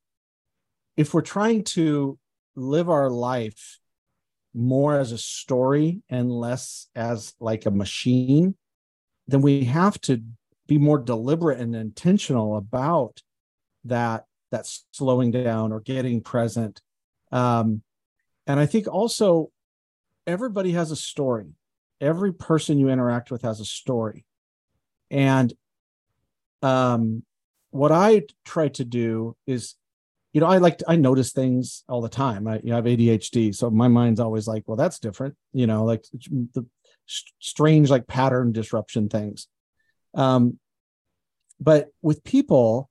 if 0.97 1.13
we're 1.13 1.23
trying 1.23 1.65
to 1.65 2.19
live 2.55 2.89
our 2.89 3.11
life 3.11 3.79
more 4.55 4.99
as 4.99 5.13
a 5.13 5.19
story 5.19 6.03
and 6.09 6.31
less 6.31 6.89
as 6.95 7.35
like 7.41 7.67
a 7.67 7.71
machine, 7.71 8.55
then 9.27 9.41
we 9.41 9.65
have 9.65 10.01
to 10.03 10.23
be 10.67 10.79
more 10.79 10.99
deliberate 10.99 11.59
and 11.59 11.75
intentional 11.75 12.57
about 12.57 13.23
that 13.85 14.25
that 14.51 14.67
slowing 14.93 15.31
down 15.31 15.73
or 15.73 15.81
getting 15.81 16.21
present. 16.21 16.81
Um, 17.33 17.83
and 18.47 18.59
I 18.59 18.67
think 18.67 18.89
also 18.89 19.51
everybody 20.29 20.73
has 20.73 20.91
a 20.91 20.97
story. 20.97 21.55
Every 22.01 22.33
person 22.33 22.79
you 22.79 22.91
interact 22.91 23.31
with 23.31 23.43
has 23.43 23.59
a 23.59 23.65
story. 23.65 24.25
And 25.11 25.53
um, 26.63 27.25
what 27.71 27.91
I 27.91 28.23
try 28.45 28.69
to 28.69 28.85
do 28.85 29.37
is, 29.47 29.75
you 30.35 30.43
know, 30.43 30.47
I 30.47 30.59
like 30.59 30.79
to, 30.79 30.85
I 30.87 30.97
notice 30.97 31.33
things 31.33 31.83
all 31.89 32.03
the 32.03 32.11
time. 32.11 32.47
I 32.47 32.57
you 32.57 32.71
know, 32.71 32.77
have 32.77 32.85
ADHD, 32.85 33.55
so 33.55 33.71
my 33.71 33.89
mind's 33.89 34.21
always 34.21 34.47
like, 34.47 34.65
well, 34.67 34.77
that's 34.77 34.99
different. 34.99 35.35
You 35.53 35.67
know, 35.67 35.85
like 35.85 36.05
the 36.13 36.67
strange 37.07 37.89
like 37.89 38.07
pattern 38.07 38.53
disruption 38.53 39.09
things. 39.09 39.49
Um, 40.15 40.59
but 41.59 41.89
with 42.03 42.23
people, 42.23 42.91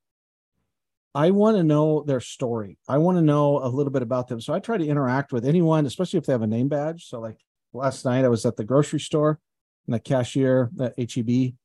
I 1.18 1.32
want 1.32 1.58
to 1.58 1.64
know 1.64 2.04
their 2.04 2.20
story. 2.20 2.78
I 2.88 3.00
want 3.00 3.18
to 3.18 3.24
know 3.24 3.58
a 3.58 3.68
little 3.68 3.92
bit 3.92 4.04
about 4.04 4.28
them. 4.28 4.40
So 4.40 4.54
I 4.54 4.60
try 4.60 4.78
to 4.78 4.86
interact 4.86 5.34
with 5.34 5.48
anyone, 5.48 5.88
especially 5.88 6.20
if 6.20 6.28
they 6.28 6.32
have 6.32 6.44
a 6.44 6.48
name 6.48 6.68
badge. 6.68 7.08
So 7.08 7.20
like 7.20 7.40
last 7.74 8.06
night, 8.06 8.24
I 8.24 8.28
was 8.28 8.46
at 8.46 8.56
the 8.56 8.64
grocery 8.64 9.00
store, 9.00 9.40
and 9.88 9.96
the 9.96 10.00
cashier, 10.00 10.70
the 10.76 10.94
HEB, 10.96 11.56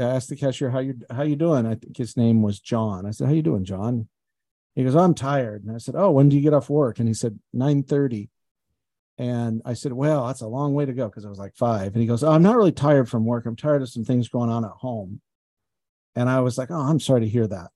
I 0.00 0.02
asked 0.02 0.28
the 0.28 0.34
cashier, 0.34 0.70
"How 0.70 0.80
you 0.80 0.96
how 1.08 1.22
you 1.22 1.36
doing?" 1.36 1.66
I 1.66 1.76
think 1.76 1.96
his 1.96 2.16
name 2.16 2.42
was 2.42 2.58
John. 2.58 3.06
I 3.06 3.12
said, 3.12 3.28
"How 3.28 3.32
you 3.32 3.42
doing, 3.42 3.64
John?" 3.64 4.08
He 4.74 4.82
goes, 4.82 4.96
"I'm 4.96 5.14
tired." 5.14 5.64
And 5.64 5.72
I 5.72 5.78
said, 5.78 5.94
"Oh, 5.96 6.10
when 6.10 6.28
do 6.28 6.34
you 6.34 6.42
get 6.42 6.52
off 6.52 6.68
work?" 6.68 6.98
And 6.98 7.06
he 7.06 7.14
said, 7.14 7.38
9:30. 7.52 8.28
And 9.18 9.62
I 9.64 9.74
said, 9.74 9.92
"Well, 9.92 10.26
that's 10.26 10.40
a 10.40 10.48
long 10.48 10.74
way 10.74 10.84
to 10.84 10.92
go 10.92 11.06
because 11.06 11.24
I 11.24 11.28
was 11.28 11.38
like 11.38 11.54
five. 11.54 11.92
And 11.92 12.00
he 12.00 12.08
goes, 12.08 12.24
"Oh, 12.24 12.32
I'm 12.32 12.42
not 12.42 12.56
really 12.56 12.72
tired 12.72 13.08
from 13.08 13.24
work. 13.24 13.46
I'm 13.46 13.54
tired 13.54 13.82
of 13.82 13.88
some 13.88 14.04
things 14.04 14.28
going 14.28 14.50
on 14.50 14.64
at 14.64 14.72
home." 14.72 15.20
And 16.16 16.28
I 16.28 16.40
was 16.40 16.58
like, 16.58 16.72
"Oh, 16.72 16.80
I'm 16.80 16.98
sorry 16.98 17.20
to 17.20 17.28
hear 17.28 17.46
that." 17.46 17.70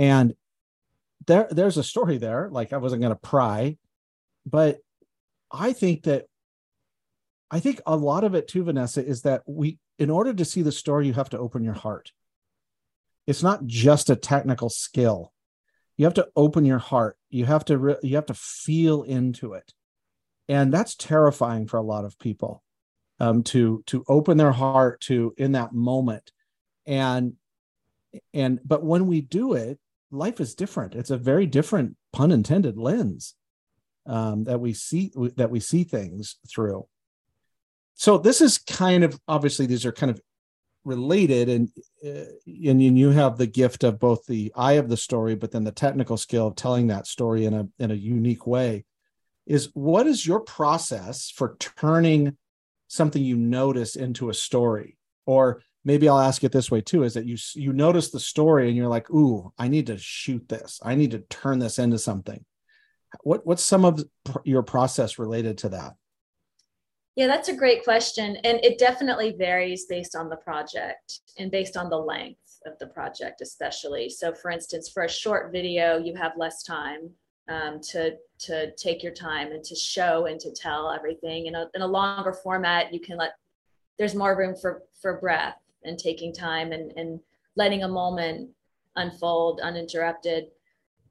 And 0.00 0.34
there 1.26 1.46
there's 1.50 1.76
a 1.76 1.84
story 1.84 2.16
there. 2.16 2.48
Like 2.50 2.72
I 2.72 2.78
wasn't 2.78 3.02
going 3.02 3.12
to 3.12 3.20
pry, 3.20 3.76
but 4.46 4.78
I 5.52 5.74
think 5.74 6.04
that 6.04 6.24
I 7.50 7.60
think 7.60 7.82
a 7.84 7.96
lot 7.96 8.24
of 8.24 8.34
it 8.34 8.48
too, 8.48 8.64
Vanessa, 8.64 9.04
is 9.04 9.22
that 9.22 9.42
we 9.46 9.78
in 9.98 10.08
order 10.08 10.32
to 10.32 10.44
see 10.46 10.62
the 10.62 10.72
story, 10.72 11.06
you 11.06 11.12
have 11.12 11.28
to 11.30 11.38
open 11.38 11.62
your 11.62 11.74
heart. 11.74 12.12
It's 13.26 13.42
not 13.42 13.66
just 13.66 14.08
a 14.08 14.16
technical 14.16 14.70
skill. 14.70 15.34
You 15.98 16.06
have 16.06 16.14
to 16.14 16.28
open 16.34 16.64
your 16.64 16.78
heart. 16.78 17.18
You 17.28 17.44
have 17.44 17.66
to 17.66 17.76
re- 17.76 17.96
you 18.02 18.14
have 18.16 18.26
to 18.26 18.34
feel 18.34 19.02
into 19.02 19.52
it, 19.52 19.74
and 20.48 20.72
that's 20.72 20.94
terrifying 20.94 21.66
for 21.66 21.76
a 21.76 21.82
lot 21.82 22.06
of 22.06 22.18
people. 22.18 22.62
Um, 23.18 23.42
to 23.42 23.82
to 23.88 24.02
open 24.08 24.38
their 24.38 24.52
heart 24.52 25.02
to 25.02 25.34
in 25.36 25.52
that 25.52 25.74
moment, 25.74 26.32
and 26.86 27.34
and 28.32 28.60
but 28.64 28.82
when 28.82 29.06
we 29.06 29.20
do 29.20 29.52
it, 29.52 29.78
life 30.10 30.40
is 30.40 30.54
different. 30.54 30.94
It's 30.94 31.10
a 31.10 31.16
very 31.16 31.46
different 31.46 31.96
pun 32.12 32.32
intended 32.32 32.76
lens 32.76 33.34
um, 34.06 34.44
that 34.44 34.60
we 34.60 34.72
see 34.72 35.12
that 35.36 35.50
we 35.50 35.60
see 35.60 35.84
things 35.84 36.36
through. 36.48 36.86
So 37.94 38.18
this 38.18 38.40
is 38.40 38.58
kind 38.58 39.04
of 39.04 39.18
obviously 39.28 39.66
these 39.66 39.84
are 39.84 39.92
kind 39.92 40.10
of 40.10 40.20
related 40.84 41.48
and 41.48 41.68
uh, 42.04 42.32
and 42.46 42.98
you 42.98 43.10
have 43.10 43.36
the 43.36 43.46
gift 43.46 43.84
of 43.84 43.98
both 43.98 44.24
the 44.26 44.50
eye 44.56 44.74
of 44.74 44.88
the 44.88 44.96
story 44.96 45.34
but 45.34 45.50
then 45.50 45.64
the 45.64 45.72
technical 45.72 46.16
skill 46.16 46.46
of 46.46 46.56
telling 46.56 46.86
that 46.86 47.06
story 47.06 47.44
in 47.44 47.54
a 47.54 47.68
in 47.78 47.90
a 47.90 47.94
unique 47.94 48.46
way. 48.46 48.84
Is 49.46 49.70
what 49.74 50.06
is 50.06 50.26
your 50.26 50.40
process 50.40 51.30
for 51.30 51.56
turning 51.58 52.36
something 52.88 53.22
you 53.22 53.36
notice 53.36 53.96
into 53.96 54.30
a 54.30 54.34
story? 54.34 54.96
Or 55.26 55.62
maybe 55.84 56.08
i'll 56.08 56.18
ask 56.18 56.44
it 56.44 56.52
this 56.52 56.70
way 56.70 56.80
too 56.80 57.02
is 57.02 57.14
that 57.14 57.26
you 57.26 57.36
you 57.54 57.72
notice 57.72 58.10
the 58.10 58.20
story 58.20 58.68
and 58.68 58.76
you're 58.76 58.88
like 58.88 59.10
ooh 59.10 59.52
i 59.58 59.68
need 59.68 59.86
to 59.86 59.98
shoot 59.98 60.48
this 60.48 60.80
i 60.82 60.94
need 60.94 61.10
to 61.10 61.20
turn 61.30 61.58
this 61.58 61.78
into 61.78 61.98
something 61.98 62.44
what 63.22 63.46
what's 63.46 63.64
some 63.64 63.84
of 63.84 64.02
your 64.44 64.62
process 64.62 65.18
related 65.18 65.58
to 65.58 65.68
that 65.68 65.94
yeah, 67.16 67.26
that's 67.26 67.48
a 67.48 67.56
great 67.56 67.84
question. 67.84 68.36
And 68.44 68.64
it 68.64 68.78
definitely 68.78 69.32
varies 69.32 69.86
based 69.86 70.14
on 70.14 70.28
the 70.28 70.36
project 70.36 71.20
and 71.38 71.50
based 71.50 71.76
on 71.76 71.90
the 71.90 71.98
length 71.98 72.38
of 72.66 72.78
the 72.78 72.86
project, 72.86 73.40
especially. 73.40 74.08
So, 74.08 74.32
for 74.32 74.50
instance, 74.50 74.88
for 74.88 75.02
a 75.02 75.08
short 75.08 75.52
video, 75.52 75.98
you 75.98 76.14
have 76.14 76.32
less 76.36 76.62
time 76.62 77.10
um, 77.48 77.80
to, 77.90 78.16
to 78.38 78.72
take 78.76 79.02
your 79.02 79.12
time 79.12 79.50
and 79.52 79.64
to 79.64 79.74
show 79.74 80.26
and 80.26 80.38
to 80.40 80.52
tell 80.52 80.90
everything. 80.90 81.46
In 81.46 81.56
a, 81.56 81.66
in 81.74 81.82
a 81.82 81.86
longer 81.86 82.32
format, 82.32 82.90
you 82.90 83.00
can 83.00 83.18
let, 83.18 83.32
there's 83.98 84.14
more 84.14 84.36
room 84.36 84.54
for, 84.54 84.84
for 85.02 85.18
breath 85.18 85.56
and 85.84 85.98
taking 85.98 86.32
time 86.32 86.72
and, 86.72 86.92
and 86.96 87.20
letting 87.56 87.82
a 87.82 87.88
moment 87.88 88.50
unfold 88.96 89.60
uninterrupted, 89.62 90.46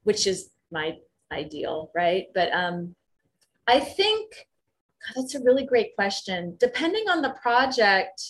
which 0.04 0.26
is 0.26 0.50
my 0.70 0.96
ideal, 1.32 1.90
right? 1.94 2.26
But 2.34 2.52
um, 2.52 2.94
I 3.66 3.80
think 3.80 4.46
God, 5.06 5.22
that's 5.22 5.34
a 5.34 5.42
really 5.42 5.64
great 5.64 5.94
question. 5.94 6.56
Depending 6.58 7.08
on 7.08 7.22
the 7.22 7.34
project, 7.42 8.22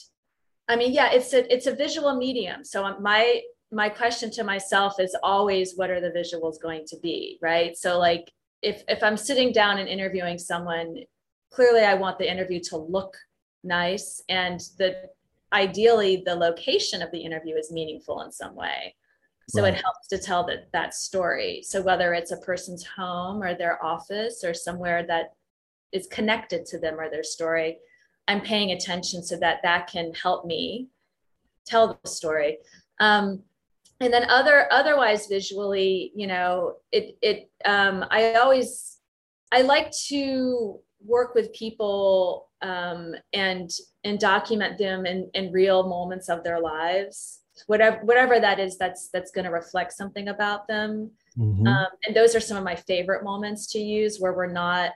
I 0.68 0.76
mean, 0.76 0.92
yeah, 0.92 1.10
it's 1.10 1.32
a 1.32 1.52
it's 1.52 1.66
a 1.66 1.74
visual 1.74 2.14
medium. 2.16 2.64
So 2.64 2.98
my 3.00 3.40
my 3.72 3.88
question 3.88 4.30
to 4.32 4.44
myself 4.44 4.98
is 4.98 5.16
always, 5.22 5.74
what 5.76 5.90
are 5.90 6.00
the 6.00 6.10
visuals 6.10 6.60
going 6.60 6.84
to 6.88 6.96
be, 6.98 7.38
right? 7.42 7.76
So 7.76 7.98
like 7.98 8.30
if 8.62 8.82
if 8.88 9.02
I'm 9.02 9.16
sitting 9.16 9.52
down 9.52 9.78
and 9.78 9.88
interviewing 9.88 10.38
someone, 10.38 10.96
clearly 11.50 11.80
I 11.80 11.94
want 11.94 12.18
the 12.18 12.30
interview 12.30 12.60
to 12.70 12.76
look 12.76 13.16
nice 13.64 14.22
and 14.28 14.60
the 14.78 15.10
ideally 15.52 16.22
the 16.24 16.34
location 16.34 17.02
of 17.02 17.10
the 17.10 17.20
interview 17.20 17.56
is 17.56 17.72
meaningful 17.72 18.22
in 18.22 18.32
some 18.32 18.54
way. 18.54 18.94
So 19.48 19.62
right. 19.62 19.74
it 19.74 19.82
helps 19.82 20.06
to 20.08 20.18
tell 20.18 20.46
that 20.46 20.70
that 20.72 20.94
story. 20.94 21.62
So 21.64 21.82
whether 21.82 22.14
it's 22.14 22.30
a 22.30 22.36
person's 22.36 22.86
home 22.86 23.42
or 23.42 23.54
their 23.54 23.84
office 23.84 24.44
or 24.44 24.54
somewhere 24.54 25.04
that 25.08 25.34
is 25.92 26.06
connected 26.06 26.64
to 26.66 26.78
them 26.78 27.00
or 27.00 27.10
their 27.10 27.24
story 27.24 27.78
i'm 28.30 28.40
paying 28.40 28.70
attention 28.70 29.22
so 29.24 29.36
that 29.36 29.60
that 29.62 29.88
can 29.88 30.12
help 30.14 30.46
me 30.46 30.88
tell 31.66 31.98
the 32.02 32.08
story. 32.08 32.58
Um, 33.00 33.42
and 34.00 34.12
then 34.12 34.24
other 34.30 34.66
otherwise 34.72 35.26
visually 35.26 36.10
you 36.14 36.26
know 36.26 36.76
it 36.90 37.18
it 37.20 37.50
um, 37.64 38.04
i 38.10 38.34
always 38.34 38.98
i 39.52 39.60
like 39.60 39.90
to 39.90 40.78
work 41.04 41.34
with 41.34 41.52
people 41.52 42.48
um, 42.62 43.14
and 43.32 43.70
and 44.04 44.18
document 44.18 44.78
them 44.78 45.06
in, 45.06 45.30
in 45.34 45.52
real 45.52 45.88
moments 45.88 46.28
of 46.28 46.44
their 46.44 46.60
lives. 46.60 47.40
Whatever 47.66 47.98
whatever 48.04 48.40
that 48.40 48.58
is 48.58 48.78
that's 48.78 49.08
that's 49.08 49.30
going 49.30 49.44
to 49.44 49.50
reflect 49.50 49.92
something 49.92 50.28
about 50.28 50.66
them. 50.66 51.10
Mm-hmm. 51.38 51.66
um, 51.66 51.86
and 52.06 52.16
those 52.16 52.34
are 52.34 52.40
some 52.40 52.56
of 52.56 52.64
my 52.64 52.74
favorite 52.74 53.22
moments 53.22 53.68
to 53.68 53.78
use 53.78 54.18
where 54.18 54.32
we're 54.32 54.50
not 54.50 54.92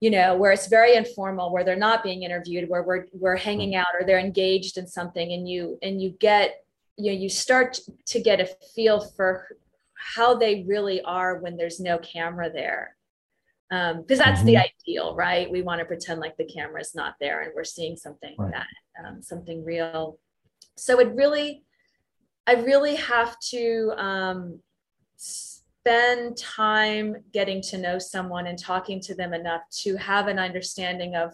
you 0.00 0.10
know 0.10 0.36
where 0.36 0.52
it's 0.52 0.66
very 0.66 0.94
informal 0.94 1.52
where 1.52 1.62
they're 1.62 1.76
not 1.76 2.02
being 2.02 2.22
interviewed 2.22 2.68
where 2.68 2.82
we're 2.82 3.06
we're 3.12 3.36
hanging 3.36 3.74
out 3.74 3.88
or 3.98 4.06
they're 4.06 4.18
engaged 4.18 4.78
in 4.78 4.86
something 4.86 5.32
and 5.32 5.48
you 5.48 5.78
and 5.82 6.00
you 6.00 6.10
get 6.20 6.64
you 6.96 7.12
know 7.12 7.18
you 7.18 7.28
start 7.28 7.78
to 8.06 8.20
get 8.20 8.40
a 8.40 8.46
feel 8.74 9.00
for 9.00 9.46
how 9.94 10.34
they 10.34 10.64
really 10.66 11.02
are 11.02 11.38
when 11.38 11.56
there's 11.56 11.80
no 11.80 11.98
camera 11.98 12.50
there 12.50 12.96
because 13.70 13.94
um, 13.94 14.04
that's 14.06 14.40
mm-hmm. 14.40 14.46
the 14.46 14.56
ideal 14.56 15.14
right 15.14 15.50
we 15.50 15.62
want 15.62 15.78
to 15.78 15.84
pretend 15.84 16.20
like 16.20 16.36
the 16.36 16.44
camera 16.44 16.80
is 16.80 16.92
not 16.94 17.14
there 17.20 17.42
and 17.42 17.52
we're 17.54 17.62
seeing 17.62 17.96
something 17.96 18.34
right. 18.36 18.52
that 18.52 18.66
um, 19.06 19.22
something 19.22 19.64
real 19.64 20.18
so 20.76 20.98
it 20.98 21.14
really 21.14 21.62
i 22.48 22.54
really 22.54 22.96
have 22.96 23.38
to 23.38 23.92
um, 23.96 24.58
spend 25.16 26.36
time 26.36 27.16
getting 27.32 27.62
to 27.62 27.78
know 27.78 27.98
someone 27.98 28.48
and 28.48 28.58
talking 28.58 29.00
to 29.00 29.14
them 29.14 29.32
enough 29.32 29.62
to 29.70 29.96
have 29.96 30.26
an 30.26 30.38
understanding 30.38 31.14
of 31.14 31.32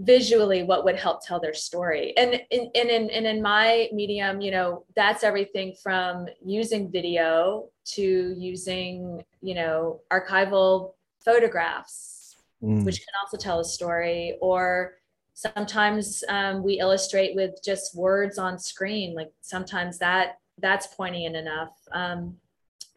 visually 0.00 0.62
what 0.62 0.84
would 0.84 0.96
help 0.96 1.24
tell 1.24 1.40
their 1.40 1.54
story 1.54 2.14
and 2.16 2.34
in, 2.50 2.70
and 2.74 2.90
in, 2.90 3.10
and 3.10 3.26
in 3.26 3.40
my 3.40 3.88
medium 3.92 4.40
you 4.40 4.50
know 4.50 4.84
that's 4.94 5.22
everything 5.22 5.74
from 5.82 6.26
using 6.44 6.90
video 6.90 7.68
to 7.84 8.34
using 8.36 9.24
you 9.40 9.54
know 9.54 10.00
archival 10.10 10.92
photographs 11.26 12.16
mm. 12.62 12.84
which 12.84 12.98
can 12.98 13.14
also 13.22 13.36
tell 13.36 13.60
a 13.60 13.64
story. 13.64 14.36
Or 14.40 14.94
sometimes 15.34 16.24
um, 16.28 16.62
we 16.62 16.78
illustrate 16.78 17.34
with 17.34 17.62
just 17.62 17.94
words 17.94 18.38
on 18.38 18.58
screen 18.58 19.14
like 19.14 19.30
sometimes 19.42 19.98
that 19.98 20.38
that's 20.58 20.86
poignant 20.88 21.36
enough. 21.36 21.76
Um, 21.92 22.36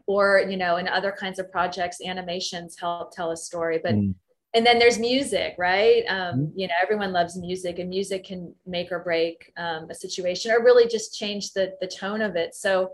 or 0.07 0.43
you 0.50 0.57
know 0.57 0.77
in 0.77 0.88
other 0.88 1.12
kinds 1.12 1.38
of 1.38 1.51
projects 1.51 2.00
animations 2.03 2.75
help 2.79 3.12
tell 3.12 3.29
a 3.29 3.38
story 3.38 3.79
but 3.83 3.93
mm. 3.93 4.12
and 4.55 4.65
then 4.65 4.79
there's 4.79 4.98
music 4.98 5.53
right? 5.59 6.03
Um, 6.07 6.17
mm-hmm. 6.17 6.59
you 6.59 6.67
know 6.67 6.74
everyone 6.81 7.12
loves 7.12 7.38
music 7.38 7.77
and 7.77 7.89
music 7.89 8.24
can 8.24 8.55
make 8.65 8.91
or 8.91 9.00
break 9.00 9.51
um, 9.57 9.88
a 9.89 9.93
situation 9.93 10.51
or 10.51 10.63
really 10.63 10.88
just 10.88 11.15
change 11.15 11.53
the 11.53 11.75
the 11.81 11.88
tone 11.88 12.21
of 12.21 12.36
it. 12.36 12.55
So 12.55 12.91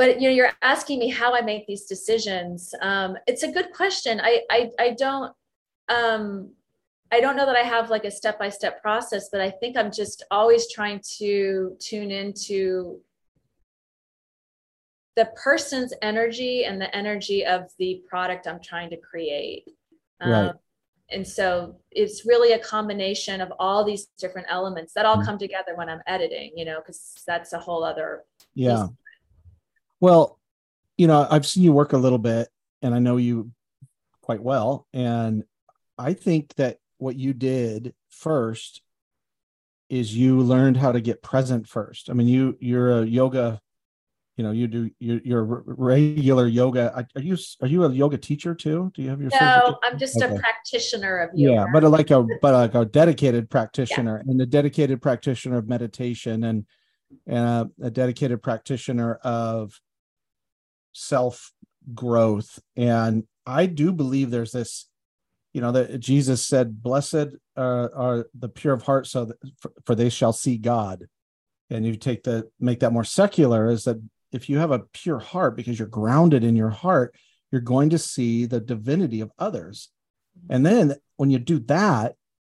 but 0.00 0.18
you 0.18 0.28
know 0.28 0.34
you're 0.34 0.52
asking 0.62 0.98
me 0.98 1.08
how 1.10 1.34
i 1.36 1.42
make 1.42 1.66
these 1.66 1.84
decisions 1.84 2.74
um, 2.80 3.16
it's 3.26 3.42
a 3.42 3.52
good 3.52 3.70
question 3.72 4.18
i 4.20 4.40
i, 4.50 4.70
I 4.78 4.90
don't 4.98 5.32
um, 5.88 6.50
i 7.12 7.20
don't 7.20 7.36
know 7.36 7.44
that 7.44 7.56
i 7.56 7.62
have 7.62 7.90
like 7.90 8.04
a 8.04 8.10
step-by-step 8.10 8.80
process 8.80 9.28
but 9.30 9.42
i 9.42 9.50
think 9.50 9.76
i'm 9.76 9.92
just 9.92 10.24
always 10.30 10.72
trying 10.72 11.00
to 11.18 11.76
tune 11.78 12.10
into 12.10 13.00
the 15.16 15.28
person's 15.36 15.92
energy 16.00 16.64
and 16.64 16.80
the 16.80 16.94
energy 16.96 17.44
of 17.44 17.70
the 17.78 18.02
product 18.08 18.46
i'm 18.46 18.60
trying 18.60 18.88
to 18.90 18.96
create 18.96 19.64
Right. 20.22 20.48
Um, 20.48 20.58
and 21.12 21.26
so 21.26 21.76
it's 21.90 22.24
really 22.24 22.52
a 22.52 22.58
combination 22.58 23.40
of 23.40 23.52
all 23.58 23.84
these 23.84 24.06
different 24.18 24.46
elements 24.48 24.92
that 24.92 25.06
all 25.06 25.16
mm-hmm. 25.16 25.24
come 25.24 25.38
together 25.38 25.74
when 25.74 25.88
I'm 25.88 26.02
editing, 26.06 26.52
you 26.54 26.64
know, 26.64 26.78
because 26.78 27.14
that's 27.26 27.52
a 27.52 27.58
whole 27.58 27.82
other. 27.82 28.24
Yeah. 28.54 28.86
Well, 30.00 30.38
you 30.96 31.06
know, 31.06 31.26
I've 31.30 31.46
seen 31.46 31.62
you 31.62 31.72
work 31.72 31.92
a 31.92 31.98
little 31.98 32.18
bit 32.18 32.48
and 32.82 32.94
I 32.94 32.98
know 32.98 33.16
you 33.16 33.52
quite 34.22 34.42
well. 34.42 34.86
And 34.92 35.44
I 35.98 36.14
think 36.14 36.54
that 36.54 36.78
what 36.98 37.16
you 37.16 37.32
did 37.32 37.94
first 38.08 38.82
is 39.88 40.16
you 40.16 40.40
learned 40.40 40.76
how 40.76 40.92
to 40.92 41.00
get 41.00 41.22
present 41.22 41.68
first. 41.68 42.10
I 42.10 42.12
mean, 42.12 42.28
you 42.28 42.56
you're 42.60 43.02
a 43.02 43.04
yoga 43.04 43.60
you 44.40 44.44
know 44.44 44.52
you 44.52 44.68
do 44.68 44.90
your, 45.00 45.20
your 45.22 45.44
regular 45.66 46.46
yoga 46.46 47.06
are 47.14 47.20
you 47.20 47.36
are 47.60 47.68
you 47.68 47.84
a 47.84 47.92
yoga 47.92 48.16
teacher 48.16 48.54
too 48.54 48.90
do 48.94 49.02
you 49.02 49.10
have 49.10 49.20
your 49.20 49.28
no 49.38 49.78
i'm 49.82 49.98
just 49.98 50.16
okay. 50.16 50.34
a 50.34 50.38
practitioner 50.38 51.18
of 51.18 51.30
yoga 51.34 51.56
yeah 51.56 51.66
but 51.70 51.82
like 51.82 52.10
a 52.10 52.22
but 52.40 52.54
like 52.54 52.74
a 52.74 52.86
dedicated 52.86 53.50
practitioner 53.50 54.22
yeah. 54.24 54.30
and 54.30 54.40
a 54.40 54.46
dedicated 54.46 55.02
practitioner 55.02 55.58
of 55.58 55.68
meditation 55.68 56.44
and 56.44 56.64
and 57.26 57.38
a, 57.38 57.70
a 57.82 57.90
dedicated 57.90 58.42
practitioner 58.42 59.16
of 59.16 59.78
self 60.92 61.52
growth 61.94 62.58
and 62.76 63.24
i 63.46 63.66
do 63.66 63.92
believe 63.92 64.30
there's 64.30 64.52
this 64.52 64.88
you 65.52 65.60
know 65.60 65.72
that 65.72 65.98
jesus 65.98 66.46
said 66.46 66.82
blessed 66.82 67.28
uh, 67.60 67.88
are 67.94 68.26
the 68.38 68.48
pure 68.48 68.72
of 68.72 68.82
heart 68.82 69.06
so 69.06 69.26
that, 69.26 69.36
for, 69.58 69.72
for 69.84 69.94
they 69.94 70.08
shall 70.08 70.32
see 70.32 70.56
god. 70.56 71.06
And 71.68 71.86
you 71.86 71.94
take 71.96 72.24
the 72.24 72.50
make 72.58 72.80
that 72.80 72.92
more 72.92 73.04
secular 73.04 73.70
is 73.70 73.84
that 73.84 74.02
if 74.32 74.48
you 74.48 74.58
have 74.58 74.70
a 74.70 74.80
pure 74.94 75.18
heart 75.18 75.56
because 75.56 75.78
you're 75.78 75.86
grounded 75.86 76.42
in 76.42 76.56
your 76.56 76.70
heart 76.70 77.14
you're 77.52 77.60
going 77.60 77.90
to 77.90 77.98
see 77.98 78.46
the 78.46 78.60
divinity 78.60 79.20
of 79.20 79.32
others. 79.38 79.90
And 80.48 80.64
then 80.64 80.94
when 81.16 81.30
you 81.30 81.38
do 81.38 81.58
that 81.60 82.14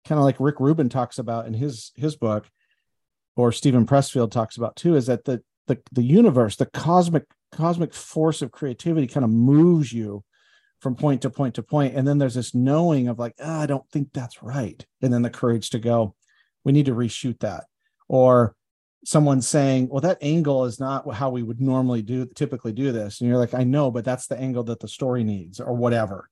kind 0.08 0.20
of 0.20 0.26
like 0.26 0.40
rick 0.40 0.60
rubin 0.60 0.88
talks 0.88 1.20
about 1.20 1.48
in 1.48 1.54
his 1.54 1.92
his 1.96 2.16
book 2.16 2.50
or 3.36 3.52
Steven 3.52 3.86
pressfield 3.86 4.32
talks 4.32 4.56
about 4.56 4.78
too 4.78 4.96
is 4.96 5.08
that 5.08 5.26
the 5.26 5.44
the, 5.68 5.80
the 5.92 6.04
universe 6.04 6.56
the 6.56 6.66
cosmic 6.66 7.26
cosmic 7.56 7.94
force 7.94 8.42
of 8.42 8.52
creativity 8.52 9.08
kind 9.08 9.24
of 9.24 9.30
moves 9.30 9.92
you 9.92 10.24
from 10.80 10.96
point 10.96 11.22
to 11.22 11.30
point 11.30 11.56
to 11.56 11.64
point 11.64 11.96
and 11.96 12.08
then 12.08 12.18
there's 12.18 12.36
this 12.36 12.54
knowing 12.54 13.08
of 13.08 13.20
like 13.20 13.34
oh, 13.40 13.60
i 13.62 13.66
don't 13.66 13.90
think 13.90 14.12
that's 14.12 14.44
right 14.44 14.86
and 15.02 15.14
then 15.14 15.22
the 15.22 15.30
courage 15.30 15.70
to 15.70 15.80
go 15.80 16.16
we 16.64 16.72
need 16.72 16.86
to 16.86 16.96
reshoot 16.96 17.40
that 17.40 17.66
or 18.08 18.56
someone 19.06 19.42
saying, 19.42 19.90
well, 19.90 20.02
that 20.02 20.18
angle 20.22 20.66
is 20.66 20.80
not 20.80 21.12
how 21.14 21.30
we 21.30 21.44
would 21.44 21.60
normally 21.60 22.02
do 22.02 22.26
typically 22.26 22.72
do 22.72 22.92
this. 22.92 23.20
And 23.20 23.30
you're 23.30 23.38
like, 23.38 23.54
I 23.54 23.64
know, 23.64 23.92
but 23.92 24.06
that's 24.06 24.28
the 24.28 24.38
angle 24.38 24.64
that 24.66 24.80
the 24.80 24.88
story 24.88 25.24
needs 25.24 25.60
or 25.60 25.74
whatever. 25.74 26.30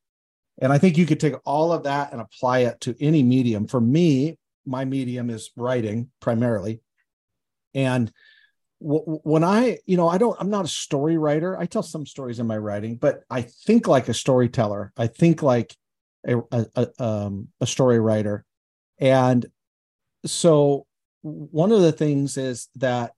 And 0.62 0.72
I 0.72 0.78
think 0.78 0.98
you 0.98 1.06
could 1.06 1.19
take 1.19 1.36
all 1.46 1.74
of 1.74 1.84
that 1.84 2.12
and 2.12 2.22
apply 2.22 2.60
it 2.60 2.80
to 2.82 2.96
any 3.00 3.24
medium. 3.24 3.67
For 3.67 3.82
me, 3.82 4.38
my 4.65 4.86
medium 4.86 5.30
is 5.30 5.52
writing 5.56 6.12
primarily. 6.19 6.82
And 7.74 8.12
when 8.84 9.44
I, 9.44 9.78
you 9.86 9.96
know, 9.96 10.10
I 10.10 10.17
don't, 10.17 10.36
I'm 10.39 10.50
not 10.50 10.65
a 10.65 10.70
story 10.70 11.17
writer. 11.17 11.58
I 11.58 11.67
tell 11.67 11.84
some 11.84 12.06
stories 12.06 12.39
in 12.39 12.48
my 12.48 12.58
writing, 12.58 12.96
but 12.96 13.24
I 13.30 13.44
think 13.44 13.88
like 13.88 14.10
a 14.10 14.13
storyteller. 14.13 14.91
I 14.98 15.06
think 15.06 15.44
like 15.44 15.76
a, 16.28 16.39
a, 16.52 16.65
a, 16.76 17.04
um, 17.04 17.50
a 17.62 17.67
story 17.67 18.00
writer. 18.00 18.44
And 19.00 19.46
so 20.26 20.88
one 21.22 21.72
of 21.72 21.82
the 21.82 21.91
things 21.91 22.38
is 22.38 22.70
that 22.76 23.13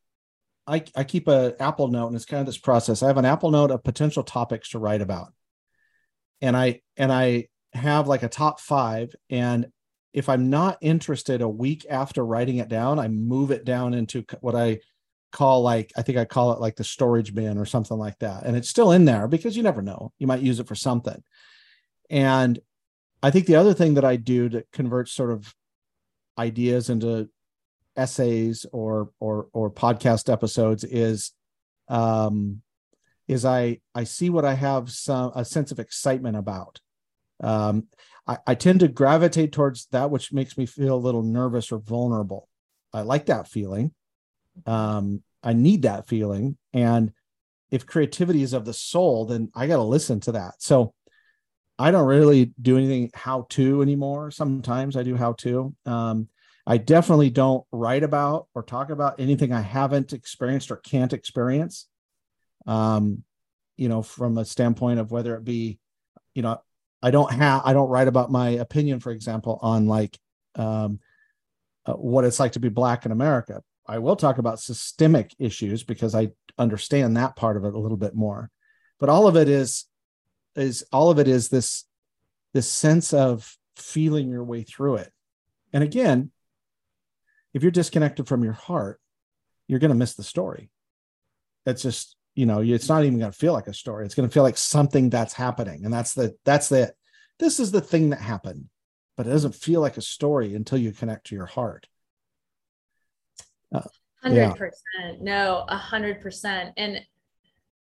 I, 0.67 0.83
I 0.95 1.05
keep 1.05 1.29
a 1.29 1.55
Apple 1.59 1.87
note 1.87 2.07
and 2.07 2.15
it's 2.15 2.25
kind 2.25 2.41
of 2.41 2.45
this 2.45 2.57
process. 2.57 3.01
I 3.01 3.07
have 3.07 3.17
an 3.17 3.25
Apple 3.25 3.51
note 3.51 3.71
of 3.71 3.83
potential 3.83 4.23
topics 4.23 4.69
to 4.71 4.79
write 4.79 5.01
about. 5.01 5.33
And 6.41 6.57
I 6.57 6.81
and 6.97 7.11
I 7.11 7.47
have 7.73 8.07
like 8.07 8.23
a 8.23 8.29
top 8.29 8.59
five. 8.59 9.15
And 9.29 9.67
if 10.11 10.27
I'm 10.27 10.49
not 10.49 10.77
interested 10.81 11.41
a 11.41 11.47
week 11.47 11.85
after 11.89 12.25
writing 12.25 12.57
it 12.57 12.67
down, 12.67 12.99
I 12.99 13.07
move 13.07 13.51
it 13.51 13.65
down 13.65 13.93
into 13.93 14.25
what 14.41 14.55
I 14.55 14.79
call 15.33 15.63
like 15.63 15.91
I 15.97 16.03
think 16.03 16.17
I 16.17 16.25
call 16.25 16.53
it 16.53 16.61
like 16.61 16.77
the 16.77 16.83
storage 16.83 17.33
bin 17.33 17.57
or 17.57 17.65
something 17.65 17.97
like 17.97 18.19
that. 18.19 18.43
And 18.43 18.55
it's 18.55 18.69
still 18.69 18.91
in 18.91 19.03
there 19.03 19.27
because 19.27 19.57
you 19.57 19.63
never 19.63 19.81
know. 19.81 20.13
You 20.19 20.27
might 20.27 20.41
use 20.41 20.59
it 20.59 20.67
for 20.67 20.75
something. 20.75 21.21
And 22.09 22.59
I 23.21 23.31
think 23.31 23.47
the 23.47 23.55
other 23.55 23.73
thing 23.73 23.95
that 23.95 24.05
I 24.05 24.15
do 24.15 24.47
to 24.49 24.63
convert 24.71 25.09
sort 25.09 25.31
of 25.31 25.53
ideas 26.37 26.89
into 26.89 27.29
essays 27.95 28.65
or 28.71 29.09
or 29.19 29.47
or 29.53 29.69
podcast 29.69 30.31
episodes 30.31 30.83
is 30.83 31.31
um 31.89 32.61
is 33.27 33.43
I 33.43 33.79
I 33.95 34.03
see 34.03 34.29
what 34.29 34.45
I 34.45 34.53
have 34.53 34.91
some 34.91 35.31
a 35.35 35.43
sense 35.43 35.71
of 35.71 35.79
excitement 35.79 36.37
about. 36.37 36.79
Um, 37.41 37.87
I, 38.27 38.37
I 38.47 38.55
tend 38.55 38.81
to 38.81 38.87
gravitate 38.87 39.51
towards 39.51 39.87
that 39.87 40.11
which 40.11 40.31
makes 40.31 40.57
me 40.57 40.67
feel 40.67 40.95
a 40.95 41.05
little 41.05 41.23
nervous 41.23 41.71
or 41.71 41.79
vulnerable. 41.79 42.47
I 42.93 43.01
like 43.01 43.25
that 43.25 43.47
feeling. 43.47 43.93
Um, 44.65 45.23
I 45.43 45.53
need 45.53 45.83
that 45.83 46.07
feeling, 46.07 46.57
and 46.73 47.11
if 47.71 47.85
creativity 47.85 48.43
is 48.43 48.53
of 48.53 48.65
the 48.65 48.73
soul, 48.73 49.25
then 49.25 49.49
I 49.55 49.67
got 49.67 49.77
to 49.77 49.83
listen 49.83 50.19
to 50.21 50.33
that. 50.33 50.55
So 50.59 50.93
I 51.79 51.89
don't 51.89 52.05
really 52.05 52.53
do 52.61 52.77
anything 52.77 53.09
how 53.15 53.47
to 53.49 53.81
anymore. 53.81 54.29
Sometimes 54.29 54.95
I 54.95 55.03
do 55.03 55.15
how 55.15 55.33
to. 55.33 55.75
Um, 55.85 56.27
I 56.65 56.77
definitely 56.77 57.29
don't 57.29 57.65
write 57.71 58.03
about 58.03 58.47
or 58.53 58.63
talk 58.63 58.89
about 58.89 59.19
anything 59.19 59.51
I 59.51 59.61
haven't 59.61 60.13
experienced 60.13 60.71
or 60.71 60.77
can't 60.77 61.13
experience. 61.13 61.87
Um, 62.67 63.23
you 63.75 63.89
know, 63.89 64.01
from 64.01 64.37
a 64.37 64.45
standpoint 64.45 64.99
of 64.99 65.11
whether 65.11 65.35
it 65.35 65.43
be, 65.43 65.79
you 66.35 66.41
know, 66.41 66.61
I 67.01 67.11
don't 67.11 67.31
have, 67.33 67.63
I 67.65 67.73
don't 67.73 67.89
write 67.89 68.07
about 68.07 68.31
my 68.31 68.49
opinion, 68.49 68.99
for 68.99 69.11
example, 69.11 69.59
on 69.61 69.87
like 69.87 70.17
um, 70.55 70.99
uh, 71.85 71.93
what 71.93 72.23
it's 72.23 72.39
like 72.39 72.53
to 72.53 72.59
be 72.59 72.69
black 72.69 73.05
in 73.05 73.11
America. 73.11 73.61
I 73.85 73.99
will 73.99 74.15
talk 74.15 74.37
about 74.37 74.59
systemic 74.59 75.35
issues 75.39 75.83
because 75.83 76.15
I 76.15 76.31
understand 76.57 77.17
that 77.17 77.35
part 77.35 77.57
of 77.57 77.65
it 77.65 77.73
a 77.73 77.79
little 77.79 77.97
bit 77.97 78.15
more. 78.15 78.49
But 78.99 79.09
all 79.09 79.27
of 79.27 79.35
it 79.35 79.49
is, 79.49 79.85
is 80.55 80.85
all 80.91 81.09
of 81.09 81.19
it 81.19 81.27
is 81.27 81.49
this, 81.49 81.85
this 82.53 82.69
sense 82.69 83.13
of 83.13 83.57
feeling 83.75 84.29
your 84.29 84.43
way 84.43 84.63
through 84.63 84.95
it. 84.95 85.11
And 85.73 85.83
again, 85.83 86.31
if 87.53 87.61
you're 87.61 87.71
disconnected 87.71 88.27
from 88.27 88.43
your 88.43 88.53
heart, 88.53 88.99
you're 89.67 89.79
going 89.79 89.89
to 89.89 89.95
miss 89.95 90.15
the 90.15 90.23
story. 90.23 90.69
It's 91.65 91.81
just, 91.81 92.15
you 92.35 92.45
know, 92.45 92.61
it's 92.61 92.89
not 92.89 93.03
even 93.03 93.19
going 93.19 93.31
to 93.31 93.37
feel 93.37 93.53
like 93.53 93.67
a 93.67 93.73
story. 93.73 94.05
It's 94.05 94.15
going 94.15 94.27
to 94.27 94.33
feel 94.33 94.43
like 94.43 94.57
something 94.57 95.09
that's 95.09 95.33
happening. 95.33 95.85
And 95.85 95.93
that's 95.93 96.13
the, 96.13 96.35
that's 96.45 96.69
the, 96.69 96.93
this 97.39 97.59
is 97.59 97.71
the 97.71 97.81
thing 97.81 98.11
that 98.11 98.21
happened, 98.21 98.69
but 99.17 99.27
it 99.27 99.31
doesn't 99.31 99.55
feel 99.55 99.81
like 99.81 99.97
a 99.97 100.01
story 100.01 100.55
until 100.55 100.77
you 100.77 100.91
connect 100.91 101.27
to 101.27 101.35
your 101.35 101.45
heart. 101.45 101.87
Hundred 104.21 104.55
percent. 104.55 105.21
No, 105.21 105.65
a 105.67 105.75
hundred 105.75 106.21
percent. 106.21 106.73
And 106.77 107.01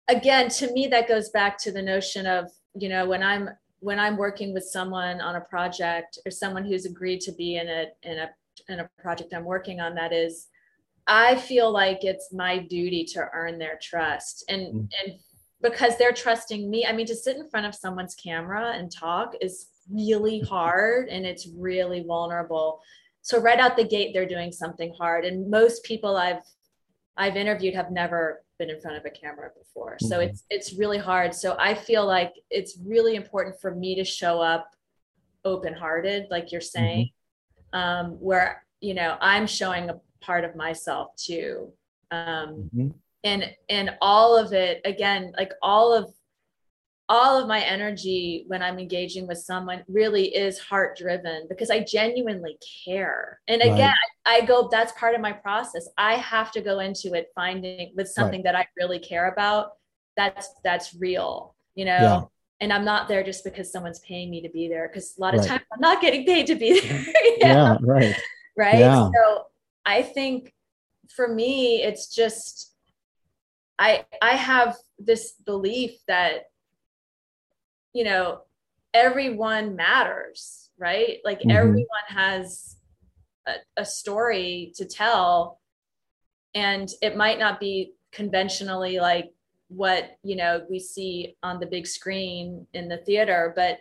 again, 0.07 0.49
to 0.49 0.71
me, 0.71 0.87
that 0.87 1.07
goes 1.07 1.29
back 1.29 1.57
to 1.59 1.71
the 1.71 1.81
notion 1.81 2.25
of, 2.25 2.49
you 2.75 2.87
know, 2.89 3.07
when 3.07 3.23
I'm 3.23 3.49
when 3.81 3.99
I'm 3.99 4.17
working 4.17 4.53
with 4.53 4.63
someone 4.63 5.21
on 5.21 5.35
a 5.35 5.41
project 5.41 6.17
or 6.25 6.31
someone 6.31 6.65
who's 6.65 6.85
agreed 6.85 7.21
to 7.21 7.31
be 7.33 7.57
in 7.57 7.67
a 7.67 7.85
in 8.03 8.19
a 8.19 8.29
in 8.69 8.79
a 8.79 8.89
project 9.01 9.33
I'm 9.33 9.45
working 9.45 9.79
on 9.79 9.95
that 9.95 10.13
is 10.13 10.47
I 11.07 11.35
feel 11.35 11.71
like 11.71 12.03
it's 12.03 12.31
my 12.31 12.59
duty 12.59 13.03
to 13.13 13.27
earn 13.33 13.57
their 13.57 13.79
trust 13.81 14.45
and 14.47 14.61
mm. 14.61 14.89
and 15.03 15.19
because 15.61 15.97
they're 15.97 16.13
trusting 16.13 16.69
me. 16.69 16.85
I 16.85 16.93
mean, 16.93 17.05
to 17.07 17.15
sit 17.15 17.35
in 17.35 17.49
front 17.49 17.65
of 17.65 17.75
someone's 17.75 18.15
camera 18.15 18.73
and 18.75 18.91
talk 18.91 19.33
is 19.41 19.67
really 19.91 20.39
hard 20.49 21.09
and 21.09 21.25
it's 21.25 21.47
really 21.57 22.03
vulnerable 22.03 22.79
so 23.29 23.39
right 23.39 23.59
out 23.59 23.77
the 23.77 23.83
gate 23.83 24.11
they're 24.11 24.25
doing 24.25 24.51
something 24.51 24.91
hard 24.97 25.23
and 25.23 25.49
most 25.49 25.83
people 25.83 26.17
i've 26.17 26.41
i've 27.15 27.37
interviewed 27.37 27.75
have 27.75 27.91
never 27.91 28.43
been 28.57 28.71
in 28.71 28.81
front 28.81 28.97
of 28.97 29.05
a 29.05 29.09
camera 29.11 29.49
before 29.55 29.97
so 29.99 30.17
mm-hmm. 30.17 30.29
it's 30.29 30.43
it's 30.49 30.73
really 30.73 30.97
hard 30.97 31.33
so 31.33 31.55
i 31.59 31.73
feel 31.73 32.05
like 32.05 32.33
it's 32.49 32.79
really 32.83 33.15
important 33.15 33.55
for 33.61 33.75
me 33.75 33.93
to 33.93 34.03
show 34.03 34.41
up 34.41 34.75
open 35.45 35.73
hearted 35.73 36.25
like 36.31 36.51
you're 36.51 36.59
saying 36.59 37.11
mm-hmm. 37.73 37.79
um 37.79 38.11
where 38.19 38.65
you 38.81 38.95
know 38.95 39.15
i'm 39.21 39.45
showing 39.45 39.89
a 39.89 39.99
part 40.21 40.43
of 40.43 40.55
myself 40.55 41.15
too 41.15 41.71
um 42.09 42.67
mm-hmm. 42.75 42.87
and 43.23 43.45
and 43.69 43.91
all 44.01 44.35
of 44.35 44.53
it 44.53 44.81
again 44.85 45.31
like 45.37 45.53
all 45.61 45.93
of 45.93 46.11
all 47.09 47.41
of 47.41 47.47
my 47.47 47.59
energy 47.61 48.43
when 48.47 48.61
I'm 48.61 48.77
engaging 48.77 49.25
with 49.25 49.39
someone 49.39 49.83
really 49.87 50.27
is 50.27 50.59
heart 50.59 50.95
driven 50.95 51.47
because 51.49 51.71
I 51.71 51.79
genuinely 51.79 52.57
care. 52.85 53.41
And 53.47 53.63
again, 53.63 53.79
right. 53.79 53.95
I 54.27 54.45
go, 54.45 54.69
that's 54.71 54.91
part 54.91 55.15
of 55.15 55.21
my 55.21 55.31
process. 55.31 55.89
I 55.97 56.13
have 56.15 56.51
to 56.51 56.61
go 56.61 56.79
into 56.79 57.13
it 57.13 57.31
finding 57.33 57.93
with 57.95 58.07
something 58.07 58.39
right. 58.39 58.53
that 58.53 58.55
I 58.55 58.67
really 58.77 58.99
care 58.99 59.27
about. 59.31 59.71
That's 60.17 60.49
that's 60.63 60.93
real, 60.93 61.55
you 61.73 61.85
know. 61.85 61.97
Yeah. 61.97 62.21
And 62.61 62.71
I'm 62.71 62.85
not 62.85 63.07
there 63.07 63.23
just 63.23 63.43
because 63.43 63.71
someone's 63.71 63.99
paying 63.99 64.29
me 64.29 64.41
to 64.41 64.49
be 64.49 64.67
there. 64.67 64.87
Because 64.87 65.15
a 65.17 65.21
lot 65.21 65.33
of 65.33 65.39
right. 65.39 65.49
times 65.49 65.63
I'm 65.73 65.79
not 65.79 66.01
getting 66.01 66.25
paid 66.25 66.45
to 66.47 66.55
be 66.55 66.79
there. 66.87 67.05
yeah, 67.37 67.77
right. 67.81 68.15
Right. 68.55 68.79
Yeah. 68.79 69.09
So 69.09 69.45
I 69.83 70.03
think 70.03 70.53
for 71.15 71.27
me, 71.27 71.81
it's 71.81 72.13
just 72.13 72.71
I 73.79 74.05
I 74.21 74.35
have 74.35 74.75
this 74.99 75.31
belief 75.31 75.97
that 76.07 76.43
you 77.93 78.03
know, 78.03 78.41
everyone 78.93 79.75
matters, 79.75 80.69
right? 80.77 81.17
Like 81.23 81.39
mm-hmm. 81.39 81.51
everyone 81.51 82.07
has 82.07 82.77
a, 83.47 83.53
a 83.77 83.85
story 83.85 84.73
to 84.75 84.85
tell. 84.85 85.59
And 86.55 86.89
it 87.01 87.15
might 87.15 87.39
not 87.39 87.59
be 87.59 87.93
conventionally 88.11 88.99
like 88.99 89.31
what, 89.67 90.17
you 90.23 90.35
know, 90.35 90.65
we 90.69 90.79
see 90.79 91.35
on 91.43 91.59
the 91.59 91.67
big 91.67 91.85
screen 91.85 92.65
in 92.73 92.89
the 92.89 92.97
theater, 92.97 93.53
but 93.55 93.79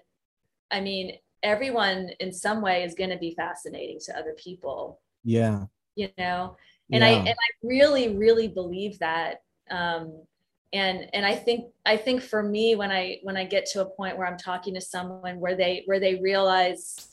I 0.70 0.80
mean, 0.80 1.18
everyone 1.42 2.10
in 2.20 2.32
some 2.32 2.60
way 2.60 2.84
is 2.84 2.94
going 2.94 3.10
to 3.10 3.18
be 3.18 3.34
fascinating 3.34 3.98
to 4.04 4.18
other 4.18 4.34
people. 4.36 5.00
Yeah. 5.24 5.64
You 5.94 6.10
know, 6.18 6.56
and 6.92 7.02
yeah. 7.02 7.08
I 7.08 7.10
and 7.10 7.28
I 7.28 7.66
really 7.66 8.16
really 8.16 8.48
believe 8.48 8.98
that 9.00 9.42
um 9.70 10.22
and 10.72 11.09
and 11.12 11.24
i 11.24 11.35
think 11.35 11.66
i 11.87 11.96
think 11.96 12.22
for 12.22 12.42
me 12.42 12.74
when 12.74 12.90
i 12.90 13.18
when 13.22 13.37
i 13.37 13.44
get 13.44 13.64
to 13.66 13.81
a 13.81 13.90
point 13.90 14.16
where 14.16 14.26
i'm 14.26 14.37
talking 14.37 14.74
to 14.74 14.81
someone 14.81 15.40
where 15.40 15.57
they 15.57 15.83
where 15.87 16.00
they 16.00 16.16
realize 16.16 17.09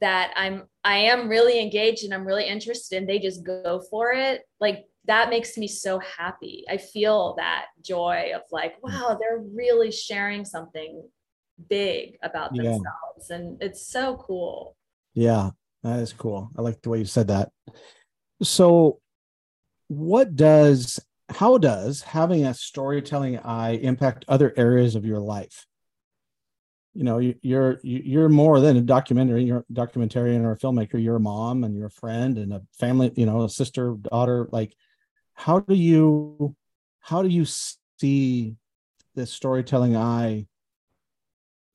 that 0.00 0.32
i'm 0.36 0.62
i 0.84 0.96
am 0.96 1.28
really 1.28 1.60
engaged 1.60 2.04
and 2.04 2.14
i'm 2.14 2.24
really 2.24 2.46
interested 2.46 2.96
and 2.96 3.08
they 3.08 3.18
just 3.18 3.44
go 3.44 3.82
for 3.90 4.12
it 4.12 4.42
like 4.60 4.84
that 5.08 5.30
makes 5.30 5.56
me 5.56 5.66
so 5.66 5.98
happy. 6.00 6.64
I 6.68 6.76
feel 6.76 7.34
that 7.38 7.68
joy 7.82 8.30
of 8.34 8.42
like 8.52 8.74
mm. 8.76 8.92
wow 8.92 9.18
they're 9.18 9.42
really 9.54 9.90
sharing 9.90 10.44
something 10.44 11.02
big 11.68 12.18
about 12.22 12.54
themselves. 12.54 12.84
Yeah. 13.30 13.36
and 13.36 13.62
it's 13.62 13.86
so 13.86 14.16
cool. 14.16 14.76
Yeah 15.14 15.50
that 15.82 16.00
is 16.00 16.12
cool. 16.12 16.50
I 16.56 16.62
like 16.62 16.82
the 16.82 16.90
way 16.90 16.98
you 16.98 17.04
said 17.04 17.28
that. 17.28 17.50
So 18.42 19.00
what 19.88 20.36
does 20.36 21.00
how 21.28 21.58
does 21.58 22.02
having 22.02 22.46
a 22.46 22.54
storytelling 22.54 23.38
eye 23.38 23.72
impact 23.72 24.24
other 24.28 24.52
areas 24.56 24.94
of 24.94 25.04
your 25.04 25.20
life? 25.20 25.66
You 26.94 27.04
know 27.04 27.18
you're 27.18 27.78
you're 27.84 28.28
more 28.28 28.58
than 28.58 28.76
a 28.76 28.80
documentary 28.80 29.44
you're 29.44 29.64
a 29.70 29.72
documentarian 29.72 30.42
or 30.42 30.52
a 30.52 30.58
filmmaker 30.58 31.00
you're 31.00 31.16
a 31.16 31.20
mom 31.20 31.62
and 31.62 31.76
you're 31.76 31.86
a 31.86 31.90
friend 31.90 32.38
and 32.38 32.52
a 32.52 32.62
family 32.72 33.12
you 33.14 33.24
know 33.24 33.44
a 33.44 33.48
sister 33.48 33.94
daughter 34.00 34.48
like 34.50 34.74
how 35.34 35.60
do 35.60 35.76
you 35.76 36.56
how 36.98 37.22
do 37.22 37.28
you 37.28 37.44
see 38.00 38.56
the 39.14 39.26
storytelling 39.26 39.96
eye 39.96 40.48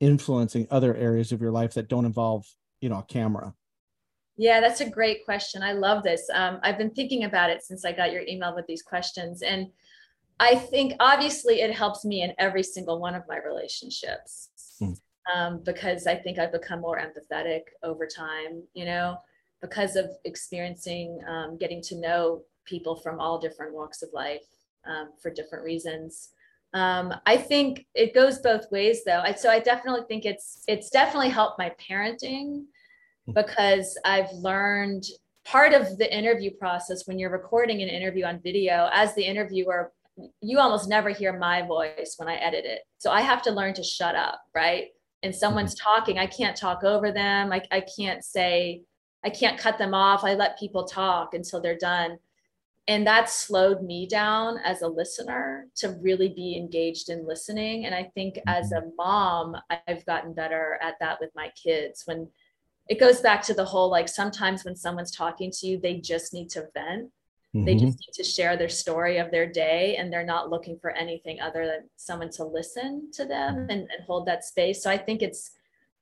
influencing 0.02 0.68
other 0.70 0.94
areas 0.94 1.32
of 1.32 1.40
your 1.40 1.52
life 1.52 1.76
that 1.76 1.88
don't 1.88 2.06
involve 2.06 2.46
you 2.82 2.90
know 2.90 3.00
a 3.00 3.04
camera 3.04 3.54
yeah, 4.38 4.60
that's 4.60 4.82
a 4.82 4.90
great 4.90 5.26
question. 5.26 5.62
I 5.62 5.74
love 5.74 6.04
this. 6.04 6.28
Um, 6.34 6.60
I've 6.64 6.78
been 6.78 6.92
thinking 6.92 7.26
about 7.26 7.50
it 7.50 7.64
since 7.64 7.86
I 7.86 7.92
got 7.92 8.12
your 8.12 8.24
email 8.24 8.56
with 8.56 8.66
these 8.66 8.82
questions. 8.82 9.44
And 9.44 9.68
I 10.40 10.56
think 10.56 10.94
obviously 11.00 11.62
it 11.62 11.72
helps 11.72 12.04
me 12.04 12.24
in 12.24 12.34
every 12.40 12.64
single 12.64 13.00
one 13.00 13.14
of 13.14 13.24
my 13.28 13.38
relationships 13.38 14.50
mm. 14.82 14.98
um, 15.34 15.62
because 15.64 16.08
I 16.08 16.16
think 16.16 16.40
I've 16.40 16.52
become 16.52 16.82
more 16.82 17.00
empathetic 17.00 17.62
over 17.84 18.08
time, 18.08 18.64
you 18.74 18.86
know, 18.86 19.18
because 19.62 19.96
of 19.96 20.10
experiencing, 20.26 21.20
um, 21.28 21.58
getting 21.58 21.82
to 21.84 22.00
know 22.00 22.42
people 22.66 22.96
from 22.96 23.20
all 23.20 23.40
different 23.40 23.74
walks 23.74 24.02
of 24.02 24.10
life 24.14 24.46
um, 24.86 25.12
for 25.22 25.30
different 25.30 25.64
reasons. 25.64 26.30
Um, 26.74 27.14
I 27.28 27.38
think 27.38 27.86
it 27.94 28.16
goes 28.16 28.40
both 28.40 28.72
ways 28.72 29.04
though. 29.06 29.22
I, 29.24 29.34
so 29.34 29.50
I 29.50 29.60
definitely 29.60 30.06
think 30.08 30.26
it's 30.26 30.64
it's 30.68 30.90
definitely 30.90 31.30
helped 31.30 31.60
my 31.60 31.72
parenting 31.80 32.64
because 33.34 34.00
I've 34.06 34.32
learned 34.34 35.04
part 35.46 35.74
of 35.74 35.98
the 35.98 36.16
interview 36.16 36.52
process 36.52 37.06
when 37.06 37.20
you're 37.20 37.30
recording 37.30 37.82
an 37.82 37.90
interview 37.90 38.26
on 38.26 38.40
video 38.42 38.90
as 38.94 39.14
the 39.14 39.24
interviewer 39.24 39.92
you 40.42 40.60
almost 40.60 40.88
never 40.88 41.10
hear 41.10 41.38
my 41.38 41.62
voice 41.64 42.16
when 42.18 42.30
I 42.30 42.36
edit 42.36 42.66
it. 42.66 42.82
So 43.00 43.12
I 43.12 43.22
have 43.22 43.42
to 43.44 43.52
learn 43.52 43.74
to 43.76 43.84
shut 43.84 44.16
up, 44.16 44.42
right? 44.54 44.88
And 45.24 45.34
someone's 45.34 45.76
mm-hmm. 45.76 45.90
talking, 45.90 46.20
I 46.20 46.28
can't 46.28 46.56
talk 46.56 46.84
over 46.84 47.12
them. 47.12 47.52
I, 47.52 47.64
I 47.72 47.84
can't 47.98 48.24
say, 48.24 48.82
I 49.24 49.30
can't 49.30 49.60
cut 49.60 49.78
them 49.78 49.94
off. 49.94 50.24
I 50.24 50.36
let 50.36 50.60
people 50.60 50.86
talk 50.86 51.34
until 51.34 51.62
they're 51.62 51.78
done. 51.78 52.18
And 52.88 53.08
that 53.08 53.30
slowed 53.30 53.82
me 53.82 54.06
down 54.06 54.58
as 54.66 54.82
a 54.82 54.88
listener 54.88 55.68
to 55.78 55.98
really 56.02 56.30
be 56.30 56.58
engaged 56.58 57.10
in 57.10 57.26
listening. 57.26 57.86
And 57.86 57.96
I 57.96 58.12
think 58.14 58.38
as 58.46 58.72
mm-hmm. 58.72 58.90
a 58.90 58.92
mom, 58.98 59.56
I've 59.88 60.06
gotten 60.06 60.34
better 60.34 60.78
at 60.82 60.96
that 61.00 61.20
with 61.22 61.32
my 61.36 61.50
kids. 61.62 62.04
When 62.06 62.28
it 62.90 63.00
goes 63.00 63.22
back 63.22 63.42
to 63.44 63.54
the 63.54 63.66
whole 63.66 63.90
like 63.90 64.10
sometimes 64.10 64.66
when 64.66 64.76
someone's 64.76 65.12
talking 65.12 65.52
to 65.52 65.68
you, 65.68 65.80
they 65.80 65.96
just 65.96 66.34
need 66.34 66.50
to 66.50 66.68
vent. 66.74 67.10
Mm-hmm. 67.56 67.66
They 67.66 67.76
just 67.76 68.00
need 68.00 68.14
to 68.16 68.24
share 68.24 68.58
their 68.58 68.70
story 68.70 69.18
of 69.20 69.32
their 69.32 69.50
day 69.50 69.96
and 69.98 70.12
they're 70.12 70.26
not 70.26 70.50
looking 70.50 70.78
for 70.80 70.92
anything 70.92 71.40
other 71.40 71.66
than 71.66 71.90
someone 71.96 72.30
to 72.32 72.44
listen 72.44 73.12
to 73.14 73.26
them 73.26 73.68
and, 73.70 73.82
and 73.82 74.04
hold 74.06 74.26
that 74.28 74.44
space. 74.44 74.84
So 74.84 74.90
I 74.90 74.98
think 74.98 75.22
it's, 75.22 75.52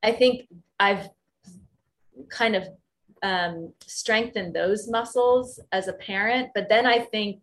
I 0.02 0.12
think 0.12 0.48
I've 0.80 1.10
kind 2.30 2.56
of 2.56 2.67
um, 3.22 3.74
strengthened 3.86 4.56
those 4.56 4.89
muscles 4.89 5.60
as 5.72 5.88
a 5.88 5.94
parent. 5.94 6.50
But 6.56 6.70
then 6.70 6.86
I 6.86 7.00
think, 7.00 7.41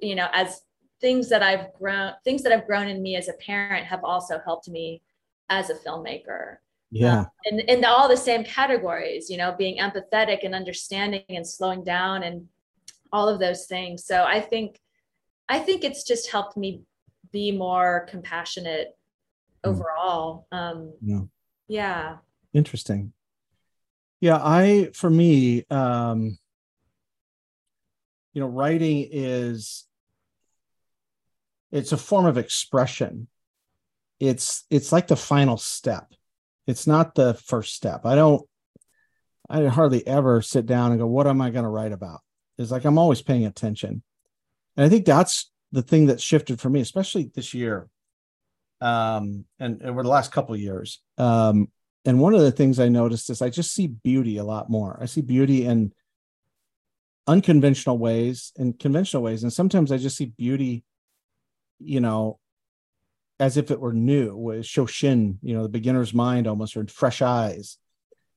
you 0.00 0.14
know, 0.14 0.28
as 0.32 0.62
things 1.00 1.28
that 1.30 1.42
I've 1.42 1.72
grown, 1.72 2.12
things 2.24 2.42
that 2.42 2.52
I've 2.52 2.66
grown 2.66 2.88
in 2.88 3.02
me 3.02 3.16
as 3.16 3.28
a 3.28 3.32
parent 3.32 3.86
have 3.86 4.04
also 4.04 4.38
helped 4.44 4.68
me 4.68 5.02
as 5.48 5.70
a 5.70 5.74
filmmaker 5.74 6.58
yeah. 6.90 7.20
Um, 7.20 7.26
and 7.46 7.60
in 7.60 7.84
all 7.84 8.08
the 8.08 8.16
same 8.16 8.44
categories 8.44 9.30
you 9.30 9.36
know 9.36 9.54
being 9.56 9.78
empathetic 9.78 10.44
and 10.44 10.54
understanding 10.54 11.22
and 11.28 11.46
slowing 11.46 11.84
down 11.84 12.22
and 12.22 12.48
all 13.12 13.28
of 13.28 13.40
those 13.40 13.66
things. 13.66 14.04
So 14.04 14.24
i 14.24 14.40
think 14.40 14.80
i 15.48 15.58
think 15.58 15.84
it's 15.84 16.04
just 16.04 16.30
helped 16.30 16.56
me 16.56 16.82
be 17.32 17.52
more 17.52 18.06
compassionate 18.08 18.96
mm. 19.64 19.70
overall. 19.70 20.46
Um 20.52 20.92
yeah. 21.02 21.20
yeah. 21.68 22.16
Interesting. 22.52 23.12
Yeah 24.20 24.40
i 24.42 24.90
for 24.94 25.10
me 25.10 25.64
um 25.70 26.38
you 28.32 28.40
know 28.40 28.48
writing 28.48 29.08
is 29.10 29.86
it's 31.72 31.92
a 31.92 31.96
form 31.96 32.26
of 32.26 32.38
expression. 32.38 33.28
It's 34.18 34.64
it's 34.70 34.92
like 34.92 35.06
the 35.06 35.16
final 35.16 35.56
step 35.56 36.12
it's 36.66 36.86
not 36.86 37.14
the 37.14 37.34
first 37.34 37.74
step. 37.74 38.04
I 38.04 38.14
don't 38.14 38.42
I 39.50 39.66
hardly 39.66 40.06
ever 40.06 40.40
sit 40.42 40.64
down 40.64 40.92
and 40.92 41.00
go, 41.00 41.06
what 41.08 41.26
am 41.26 41.40
I 41.40 41.50
going 41.50 41.64
to 41.64 41.70
write 41.70 41.90
about? 41.92 42.20
It's 42.56 42.70
like 42.70 42.84
I'm 42.84 42.98
always 42.98 43.20
paying 43.20 43.46
attention. 43.46 44.02
And 44.76 44.86
I 44.86 44.88
think 44.88 45.04
that's 45.04 45.50
the 45.72 45.82
thing 45.82 46.06
that 46.06 46.20
shifted 46.20 46.60
for 46.60 46.70
me, 46.70 46.80
especially 46.80 47.30
this 47.34 47.52
year. 47.52 47.88
Um, 48.80 49.44
and 49.58 49.82
over 49.82 50.02
the 50.02 50.08
last 50.08 50.30
couple 50.30 50.56
years. 50.56 51.00
Um, 51.18 51.68
and 52.04 52.20
one 52.20 52.34
of 52.34 52.40
the 52.40 52.52
things 52.52 52.78
I 52.78 52.88
noticed 52.88 53.28
is 53.28 53.42
I 53.42 53.50
just 53.50 53.74
see 53.74 53.88
beauty 53.88 54.38
a 54.38 54.44
lot 54.44 54.70
more. 54.70 54.98
I 55.02 55.06
see 55.06 55.20
beauty 55.20 55.66
in 55.66 55.92
unconventional 57.26 57.98
ways 57.98 58.52
and 58.56 58.78
conventional 58.78 59.22
ways. 59.22 59.42
And 59.42 59.52
sometimes 59.52 59.92
I 59.92 59.98
just 59.98 60.16
see 60.16 60.26
beauty, 60.26 60.84
you 61.78 62.00
know, 62.00 62.39
as 63.40 63.56
if 63.56 63.70
it 63.70 63.80
were 63.80 63.92
new 63.92 64.36
with 64.36 64.64
shoshin 64.64 65.38
you 65.42 65.54
know 65.54 65.62
the 65.64 65.68
beginner's 65.68 66.14
mind 66.14 66.46
almost 66.46 66.76
or 66.76 66.86
fresh 66.86 67.22
eyes 67.22 67.78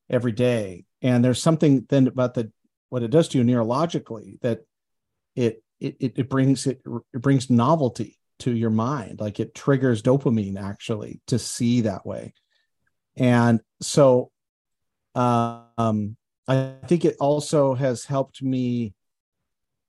every 0.09 0.31
day. 0.31 0.85
And 1.01 1.23
there's 1.23 1.41
something 1.41 1.85
then 1.89 2.07
about 2.07 2.33
the 2.33 2.51
what 2.89 3.03
it 3.03 3.11
does 3.11 3.27
to 3.29 3.37
you 3.37 3.43
neurologically 3.43 4.39
that 4.41 4.61
it 5.35 5.63
it 5.79 5.97
it 5.99 6.29
brings 6.29 6.65
it, 6.67 6.81
it 7.13 7.21
brings 7.21 7.49
novelty 7.49 8.19
to 8.39 8.51
your 8.51 8.69
mind. 8.69 9.19
Like 9.19 9.39
it 9.39 9.53
triggers 9.53 10.01
dopamine 10.01 10.59
actually 10.61 11.21
to 11.27 11.37
see 11.37 11.81
that 11.81 12.05
way. 12.05 12.33
And 13.15 13.61
so 13.81 14.31
um, 15.15 16.15
I 16.47 16.73
think 16.87 17.05
it 17.05 17.17
also 17.19 17.75
has 17.75 18.05
helped 18.05 18.41
me 18.41 18.93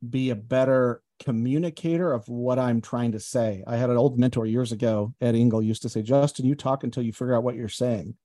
be 0.07 0.31
a 0.31 0.37
better 0.37 1.03
communicator 1.20 2.12
of 2.12 2.29
what 2.29 2.59
I'm 2.59 2.81
trying 2.81 3.12
to 3.12 3.20
say. 3.20 3.62
I 3.66 3.77
had 3.77 3.90
an 3.90 3.96
old 3.96 4.18
mentor 4.18 4.46
years 4.46 4.72
ago, 4.72 5.14
Ed 5.20 5.35
Engel, 5.35 5.62
used 5.62 5.83
to 5.83 5.88
say, 5.88 6.03
Justin, 6.03 6.46
you 6.46 6.55
talk 6.55 6.85
until 6.85 7.03
you 7.03 7.12
figure 7.12 7.35
out 7.35 7.44
what 7.44 7.55
you're 7.55 7.68
saying. 7.68 8.16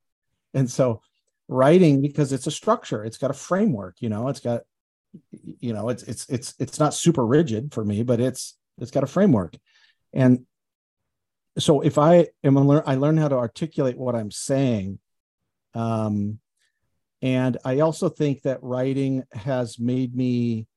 And 0.54 0.69
so 0.69 1.02
writing, 1.47 2.02
because 2.02 2.34
it's 2.34 2.47
a 2.47 2.52
structure, 2.52 3.04
it's 3.04 3.17
got 3.17 3.32
a 3.32 3.36
framework, 3.36 3.97
you 3.99 4.10
know, 4.10 4.28
it's 4.28 4.39
got, 4.39 4.62
you 5.32 5.73
know, 5.73 5.89
it's 5.89 6.04
it's 6.04 6.28
it's 6.30 6.54
it's 6.60 6.80
not 6.80 6.93
super 6.93 7.25
rigid 7.25 7.73
for 7.73 7.84
me, 7.84 8.04
but 8.04 8.19
it's 8.19 8.58
it's 8.78 8.91
got 8.91 9.04
a 9.04 9.08
framework. 9.08 9.56
And 10.13 10.45
so 11.58 11.82
if 11.82 11.97
I 11.97 12.28
am 12.43 12.56
learn 12.56 12.84
I 12.86 12.95
learn 12.95 13.17
how 13.17 13.28
to 13.28 13.38
articulate 13.38 13.97
what 13.97 14.15
I'm 14.15 14.32
saying. 14.32 14.99
Um 15.73 16.39
and 17.21 17.58
I 17.65 17.82
also 17.82 18.10
think 18.10 18.43
that 18.43 18.63
writing 18.63 19.23
has 19.34 19.78
made 19.78 20.15
me 20.15 20.67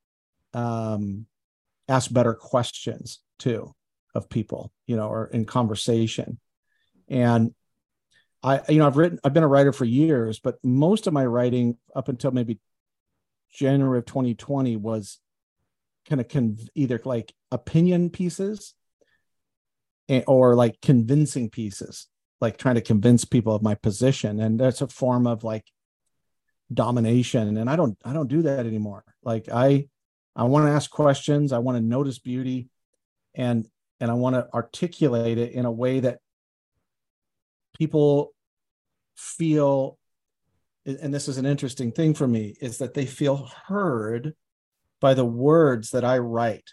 um, 0.55 1.27
ask 1.89 2.13
better 2.13 2.35
questions 2.35 3.21
too 3.39 3.75
of 4.15 4.29
people, 4.29 4.73
you 4.87 4.97
know, 4.97 5.09
or 5.09 5.27
in 5.27 5.45
conversation. 5.45 6.39
And 7.09 7.55
I, 8.43 8.61
you 8.69 8.79
know, 8.79 8.87
I've 8.87 8.97
written, 8.97 9.19
I've 9.25 9.33
been 9.33 9.43
a 9.43 9.49
writer 9.49 9.73
for 9.73 9.85
years, 9.85 10.41
but 10.41 10.57
most 10.63 11.07
of 11.07 11.13
my 11.13 11.25
writing 11.25 11.77
up 11.95 12.09
until 12.09 12.31
maybe 12.31 12.59
January 13.53 13.99
of 13.99 14.07
2020 14.07 14.77
was 14.77 15.19
kind 16.09 16.21
of 16.21 16.61
either 16.75 17.01
like 17.05 17.33
opinion 17.51 18.11
pieces 18.11 18.75
or 20.27 20.55
like 20.55 20.81
convincing 20.83 21.49
pieces, 21.49 22.09
like 22.41 22.59
trying 22.59 22.75
to 22.75 22.81
convince 22.81 23.25
people 23.25 23.55
of 23.55 23.63
my 23.63 23.75
position. 23.77 24.41
And 24.41 24.59
that's 24.59 24.83
a 24.83 24.89
form 24.89 25.27
of 25.27 25.45
like 25.45 25.65
domination 26.73 27.57
and 27.57 27.69
i 27.69 27.77
don't 27.77 27.99
i 28.05 28.13
don't 28.13 28.29
do 28.29 28.43
that 28.43 28.67
anymore 28.67 29.05
like 29.23 29.49
i 29.53 29.87
i 30.37 30.45
want 30.45 30.67
to 30.67 30.73
ask 30.73 30.91
questions 30.91 31.53
i 31.53 31.59
want 31.59 31.77
to 31.77 31.83
notice 31.83 32.19
beauty 32.19 32.69
and 33.35 33.67
and 34.01 34.11
i 34.11 34.15
want 34.15 34.35
to 34.35 34.47
articulate 34.55 35.39
it 35.39 35.53
in 35.53 35.65
a 35.65 35.73
way 35.73 36.01
that 36.01 36.19
people 37.77 38.33
feel 39.17 39.99
and 40.85 41.15
this 41.15 41.29
is 41.29 41.39
an 41.39 41.47
interesting 41.47 41.93
thing 41.93 42.13
for 42.13 42.27
me 42.27 42.57
is 42.61 42.79
that 42.79 42.95
they 42.95 43.07
feel 43.07 43.49
heard 43.67 44.35
by 45.01 45.15
the 45.15 45.25
words 45.25 45.91
that 45.91 46.05
i 46.05 46.19
write 46.19 46.73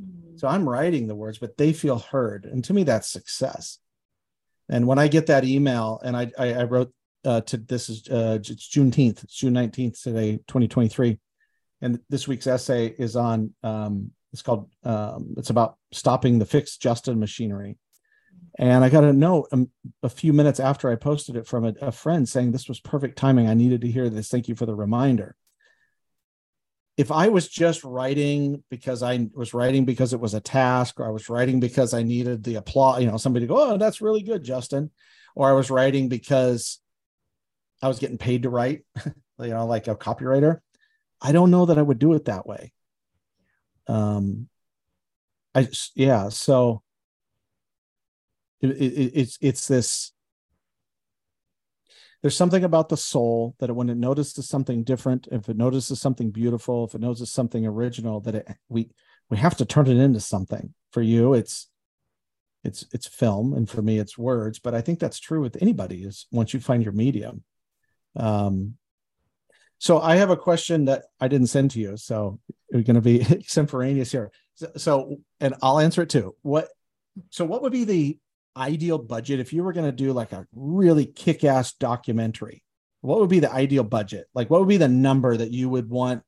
mm-hmm. 0.00 0.36
so 0.36 0.48
i'm 0.48 0.68
writing 0.68 1.06
the 1.06 1.14
words 1.14 1.38
but 1.38 1.56
they 1.56 1.72
feel 1.72 1.98
heard 1.98 2.44
and 2.44 2.64
to 2.64 2.72
me 2.72 2.82
that's 2.82 3.10
success 3.10 3.78
and 4.68 4.86
when 4.86 4.98
i 4.98 5.08
get 5.08 5.26
that 5.26 5.44
email 5.44 6.00
and 6.04 6.16
i 6.16 6.30
i, 6.38 6.54
I 6.54 6.64
wrote 6.64 6.92
uh, 7.24 7.40
to 7.42 7.56
this 7.58 7.88
is 7.88 8.08
uh, 8.08 8.38
it's 8.40 8.68
Juneteenth, 8.68 9.24
it's 9.24 9.36
June 9.36 9.54
19th 9.54 10.02
today, 10.02 10.36
2023. 10.48 11.18
And 11.82 12.00
this 12.08 12.28
week's 12.28 12.46
essay 12.46 12.86
is 12.86 13.16
on 13.16 13.54
um, 13.62 14.10
it's 14.32 14.42
called 14.42 14.70
um, 14.84 15.34
it's 15.36 15.50
about 15.50 15.76
stopping 15.92 16.38
the 16.38 16.46
fixed 16.46 16.80
Justin 16.80 17.18
machinery. 17.18 17.78
And 18.58 18.84
I 18.84 18.88
got 18.88 19.04
a 19.04 19.12
note 19.12 19.48
um, 19.52 19.70
a 20.02 20.08
few 20.08 20.32
minutes 20.32 20.60
after 20.60 20.90
I 20.90 20.96
posted 20.96 21.36
it 21.36 21.46
from 21.46 21.64
a, 21.64 21.74
a 21.80 21.92
friend 21.92 22.28
saying 22.28 22.52
this 22.52 22.68
was 22.68 22.80
perfect 22.80 23.16
timing. 23.16 23.48
I 23.48 23.54
needed 23.54 23.80
to 23.82 23.90
hear 23.90 24.08
this. 24.10 24.28
Thank 24.28 24.48
you 24.48 24.54
for 24.54 24.66
the 24.66 24.74
reminder. 24.74 25.36
If 26.96 27.10
I 27.10 27.28
was 27.28 27.48
just 27.48 27.82
writing 27.82 28.62
because 28.68 29.02
I 29.02 29.28
was 29.32 29.54
writing 29.54 29.86
because 29.86 30.12
it 30.12 30.20
was 30.20 30.34
a 30.34 30.40
task, 30.40 31.00
or 31.00 31.06
I 31.06 31.10
was 31.10 31.30
writing 31.30 31.58
because 31.58 31.94
I 31.94 32.02
needed 32.02 32.44
the 32.44 32.56
applause, 32.56 33.00
you 33.00 33.10
know, 33.10 33.16
somebody 33.16 33.46
to 33.46 33.48
go, 33.48 33.72
oh, 33.72 33.78
that's 33.78 34.02
really 34.02 34.22
good, 34.22 34.44
Justin. 34.44 34.90
Or 35.34 35.48
I 35.48 35.52
was 35.52 35.70
writing 35.70 36.08
because 36.10 36.80
I 37.80 37.88
was 37.88 37.98
getting 37.98 38.18
paid 38.18 38.42
to 38.42 38.50
write, 38.50 38.82
you 39.06 39.14
know, 39.48 39.64
like 39.64 39.88
a 39.88 39.94
copywriter, 39.96 40.58
I 41.20 41.32
don't 41.32 41.50
know 41.50 41.66
that 41.66 41.78
I 41.78 41.82
would 41.82 41.98
do 41.98 42.14
it 42.14 42.26
that 42.26 42.46
way. 42.46 42.72
Um, 43.86 44.48
I 45.54 45.68
yeah, 45.94 46.28
so 46.28 46.82
it, 48.60 48.70
it, 48.70 49.12
it's 49.14 49.38
it's 49.40 49.68
this. 49.68 50.12
There's 52.22 52.36
something 52.36 52.64
about 52.64 52.90
the 52.90 52.98
soul 52.98 53.54
that 53.60 53.74
when 53.74 53.88
it 53.88 53.96
notices 53.96 54.46
something 54.46 54.84
different, 54.84 55.26
if 55.32 55.48
it 55.48 55.56
notices 55.56 56.00
something 56.00 56.30
beautiful, 56.30 56.84
if 56.84 56.94
it 56.94 57.00
notices 57.00 57.32
something 57.32 57.66
original, 57.66 58.20
that 58.20 58.34
it 58.34 58.48
we 58.68 58.90
we 59.30 59.38
have 59.38 59.56
to 59.56 59.64
turn 59.64 59.86
it 59.88 59.96
into 59.96 60.20
something. 60.20 60.74
For 60.92 61.02
you, 61.02 61.34
it's 61.34 61.68
it's 62.62 62.84
it's 62.92 63.06
film, 63.06 63.54
and 63.54 63.68
for 63.68 63.82
me, 63.82 63.98
it's 63.98 64.18
words. 64.18 64.58
But 64.58 64.74
I 64.74 64.82
think 64.82 64.98
that's 64.98 65.18
true 65.18 65.40
with 65.40 65.60
anybody. 65.60 66.04
Is 66.04 66.26
once 66.30 66.52
you 66.52 66.60
find 66.60 66.82
your 66.82 66.92
medium, 66.92 67.42
um, 68.16 68.76
so 69.80 69.98
I 69.98 70.16
have 70.16 70.28
a 70.28 70.36
question 70.36 70.84
that 70.84 71.04
I 71.20 71.28
didn't 71.28 71.46
send 71.46 71.70
to 71.70 71.80
you, 71.80 71.96
so 71.96 72.38
we're 72.70 72.82
going 72.82 72.96
to 72.96 73.00
be 73.00 73.22
extemporaneous 73.30 74.12
here. 74.12 74.30
So, 74.54 74.70
so, 74.76 75.16
and 75.40 75.54
I'll 75.62 75.80
answer 75.80 76.02
it 76.02 76.10
too. 76.10 76.36
What? 76.42 76.68
So, 77.30 77.46
what 77.46 77.62
would 77.62 77.72
be 77.72 77.84
the 77.84 78.18
ideal 78.54 78.98
budget 78.98 79.40
if 79.40 79.54
you 79.54 79.64
were 79.64 79.72
going 79.72 79.86
to 79.86 79.92
do 79.92 80.12
like 80.12 80.32
a 80.32 80.46
really 80.54 81.06
kick-ass 81.06 81.72
documentary? 81.72 82.62
What 83.00 83.20
would 83.20 83.30
be 83.30 83.40
the 83.40 83.50
ideal 83.50 83.82
budget? 83.82 84.26
Like, 84.34 84.50
what 84.50 84.60
would 84.60 84.68
be 84.68 84.76
the 84.76 84.86
number 84.86 85.34
that 85.34 85.50
you 85.50 85.70
would 85.70 85.88
want 85.88 86.22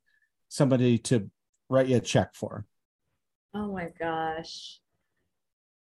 somebody 0.49 0.97
to 0.99 1.31
write 1.69 1.88
you 1.88 1.99
a 1.99 2.01
check 2.01 2.35
for? 2.35 2.65
Oh 3.55 3.71
my 3.71 3.91
gosh 4.01 4.81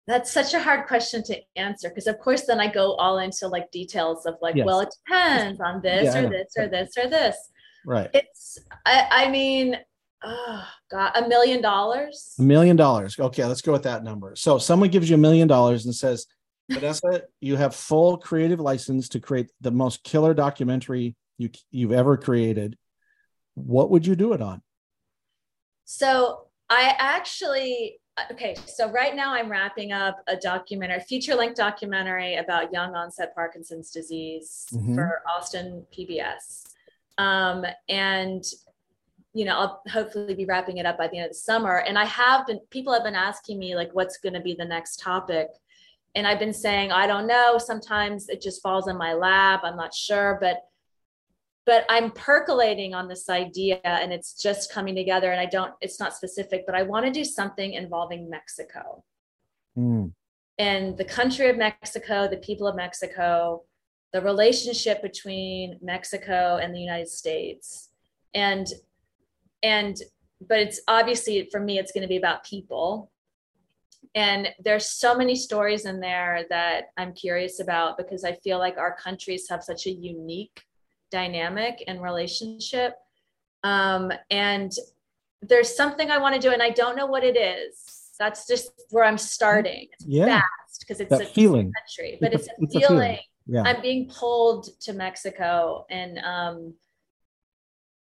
that's 0.06 0.32
such 0.32 0.54
a 0.54 0.58
hard 0.58 0.86
question 0.86 1.22
to 1.22 1.38
answer 1.54 1.90
because 1.90 2.06
of 2.06 2.18
course 2.18 2.46
then 2.46 2.58
i 2.58 2.66
go 2.66 2.94
all 2.94 3.18
into 3.18 3.46
like 3.46 3.70
details 3.70 4.24
of 4.24 4.34
like 4.40 4.56
yes. 4.56 4.64
well 4.64 4.80
it 4.80 4.88
depends 5.06 5.60
on 5.60 5.82
this 5.82 6.04
yeah, 6.04 6.20
or 6.20 6.30
this 6.30 6.52
or 6.56 6.66
this 6.66 6.96
or 6.96 7.08
this 7.08 7.36
right. 7.86 8.10
It's 8.14 8.58
i, 8.86 9.06
I 9.10 9.30
mean 9.30 9.76
oh 10.24 10.64
god 10.90 11.12
a 11.14 11.28
million 11.28 11.60
dollars? 11.62 12.34
A 12.38 12.42
million 12.42 12.76
dollars. 12.76 13.18
Okay 13.18 13.44
let's 13.44 13.62
go 13.62 13.72
with 13.72 13.84
that 13.84 14.04
number. 14.04 14.34
So 14.36 14.58
someone 14.58 14.90
gives 14.90 15.08
you 15.08 15.16
a 15.16 15.18
million 15.18 15.48
dollars 15.48 15.84
and 15.84 15.94
says 15.94 16.26
vanessa 16.70 17.22
you 17.40 17.56
have 17.56 17.74
full 17.74 18.18
creative 18.18 18.60
license 18.60 19.08
to 19.08 19.20
create 19.20 19.50
the 19.60 19.70
most 19.70 20.04
killer 20.04 20.34
documentary 20.34 21.16
you 21.38 21.50
you've 21.70 21.92
ever 21.92 22.16
created. 22.16 22.76
What 23.54 23.90
would 23.90 24.06
you 24.06 24.16
do 24.16 24.32
it 24.32 24.42
on? 24.42 24.62
So 25.84 26.44
i 26.70 26.94
actually 26.98 27.98
okay, 28.32 28.56
so 28.66 28.90
right 28.90 29.14
now 29.14 29.32
I'm 29.32 29.50
wrapping 29.50 29.92
up 29.92 30.22
a 30.26 30.36
documentary, 30.36 31.00
feature 31.00 31.34
length 31.34 31.56
documentary 31.56 32.36
about 32.36 32.72
young 32.72 32.94
onset 32.94 33.34
Parkinson's 33.34 33.90
disease 33.90 34.66
mm-hmm. 34.72 34.94
for 34.94 35.22
Austin 35.28 35.86
PBS. 35.96 36.64
Um, 37.18 37.64
and 37.88 38.44
you 39.34 39.44
know, 39.44 39.56
I'll 39.56 39.82
hopefully 39.88 40.34
be 40.34 40.46
wrapping 40.46 40.78
it 40.78 40.86
up 40.86 40.98
by 40.98 41.06
the 41.06 41.18
end 41.18 41.26
of 41.26 41.30
the 41.30 41.38
summer. 41.38 41.78
And 41.78 41.98
I 41.98 42.06
have 42.06 42.46
been, 42.46 42.60
people 42.70 42.92
have 42.92 43.04
been 43.04 43.14
asking 43.14 43.58
me 43.58 43.76
like, 43.76 43.90
what's 43.92 44.18
going 44.18 44.32
to 44.32 44.40
be 44.40 44.54
the 44.58 44.64
next 44.64 45.00
topic? 45.00 45.48
And 46.14 46.26
I've 46.26 46.38
been 46.38 46.52
saying, 46.52 46.90
I 46.90 47.06
don't 47.06 47.26
know. 47.28 47.58
Sometimes 47.58 48.28
it 48.28 48.40
just 48.40 48.62
falls 48.62 48.88
in 48.88 48.96
my 48.96 49.12
lap. 49.12 49.60
I'm 49.62 49.76
not 49.76 49.94
sure, 49.94 50.38
but 50.40 50.64
but 51.66 51.84
I'm 51.90 52.10
percolating 52.12 52.94
on 52.94 53.08
this 53.08 53.28
idea 53.28 53.78
and 53.84 54.10
it's 54.10 54.32
just 54.42 54.72
coming 54.72 54.94
together. 54.94 55.32
And 55.32 55.38
I 55.38 55.44
don't, 55.44 55.74
it's 55.82 56.00
not 56.00 56.14
specific, 56.14 56.64
but 56.64 56.74
I 56.74 56.82
want 56.82 57.04
to 57.04 57.12
do 57.12 57.24
something 57.24 57.74
involving 57.74 58.30
Mexico 58.30 59.04
mm. 59.78 60.10
and 60.58 60.96
the 60.96 61.04
country 61.04 61.50
of 61.50 61.58
Mexico, 61.58 62.26
the 62.26 62.38
people 62.38 62.66
of 62.66 62.74
Mexico, 62.74 63.64
the 64.12 64.20
relationship 64.20 65.02
between 65.02 65.78
Mexico 65.82 66.58
and 66.62 66.74
the 66.74 66.80
United 66.80 67.08
States. 67.08 67.90
And, 68.34 68.66
and, 69.62 69.96
but 70.40 70.58
it's 70.58 70.80
obviously 70.88 71.48
for 71.50 71.60
me, 71.60 71.78
it's 71.78 71.92
going 71.92 72.02
to 72.02 72.08
be 72.08 72.16
about 72.16 72.44
people. 72.44 73.10
And 74.14 74.48
there's 74.64 74.88
so 74.88 75.16
many 75.16 75.34
stories 75.34 75.84
in 75.84 76.00
there 76.00 76.44
that 76.48 76.86
I'm 76.96 77.12
curious 77.12 77.60
about 77.60 77.98
because 77.98 78.24
I 78.24 78.32
feel 78.36 78.58
like 78.58 78.78
our 78.78 78.94
countries 78.96 79.48
have 79.50 79.62
such 79.62 79.86
a 79.86 79.90
unique 79.90 80.62
dynamic 81.10 81.82
and 81.86 82.02
relationship. 82.02 82.94
Um, 83.64 84.12
and 84.30 84.72
there's 85.42 85.74
something 85.74 86.10
I 86.10 86.18
want 86.18 86.34
to 86.34 86.40
do, 86.40 86.52
and 86.52 86.62
I 86.62 86.70
don't 86.70 86.96
know 86.96 87.06
what 87.06 87.24
it 87.24 87.36
is. 87.36 88.12
That's 88.18 88.46
just 88.46 88.70
where 88.90 89.04
I'm 89.04 89.18
starting. 89.18 89.88
It's 89.92 90.06
yeah. 90.06 90.40
fast 90.40 90.80
because 90.80 91.00
it's 91.00 91.10
that 91.10 91.20
a 91.20 91.26
feeling. 91.26 91.72
country, 91.72 92.18
but 92.20 92.32
it's, 92.32 92.48
it's, 92.48 92.58
a, 92.58 92.62
it's 92.62 92.72
feeling. 92.72 93.00
A 93.00 93.04
feeling. 93.04 93.18
Yeah. 93.48 93.62
I'm 93.62 93.80
being 93.80 94.08
pulled 94.08 94.68
to 94.82 94.92
Mexico, 94.92 95.86
and 95.88 96.18
um, 96.18 96.74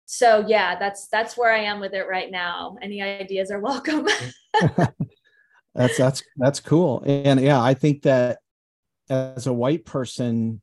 so 0.06 0.44
yeah, 0.46 0.78
that's 0.78 1.08
that's 1.08 1.38
where 1.38 1.52
I 1.52 1.60
am 1.60 1.80
with 1.80 1.94
it 1.94 2.08
right 2.08 2.30
now. 2.30 2.78
Any 2.82 3.02
ideas 3.02 3.50
are 3.50 3.60
welcome. 3.60 4.06
that's 5.74 5.98
that's 5.98 6.22
that's 6.36 6.60
cool, 6.60 7.02
and 7.06 7.40
yeah, 7.40 7.62
I 7.62 7.74
think 7.76 8.02
that 8.02 8.40
as 9.10 9.48
a 9.48 9.54
white 9.54 9.86
person, 9.86 10.62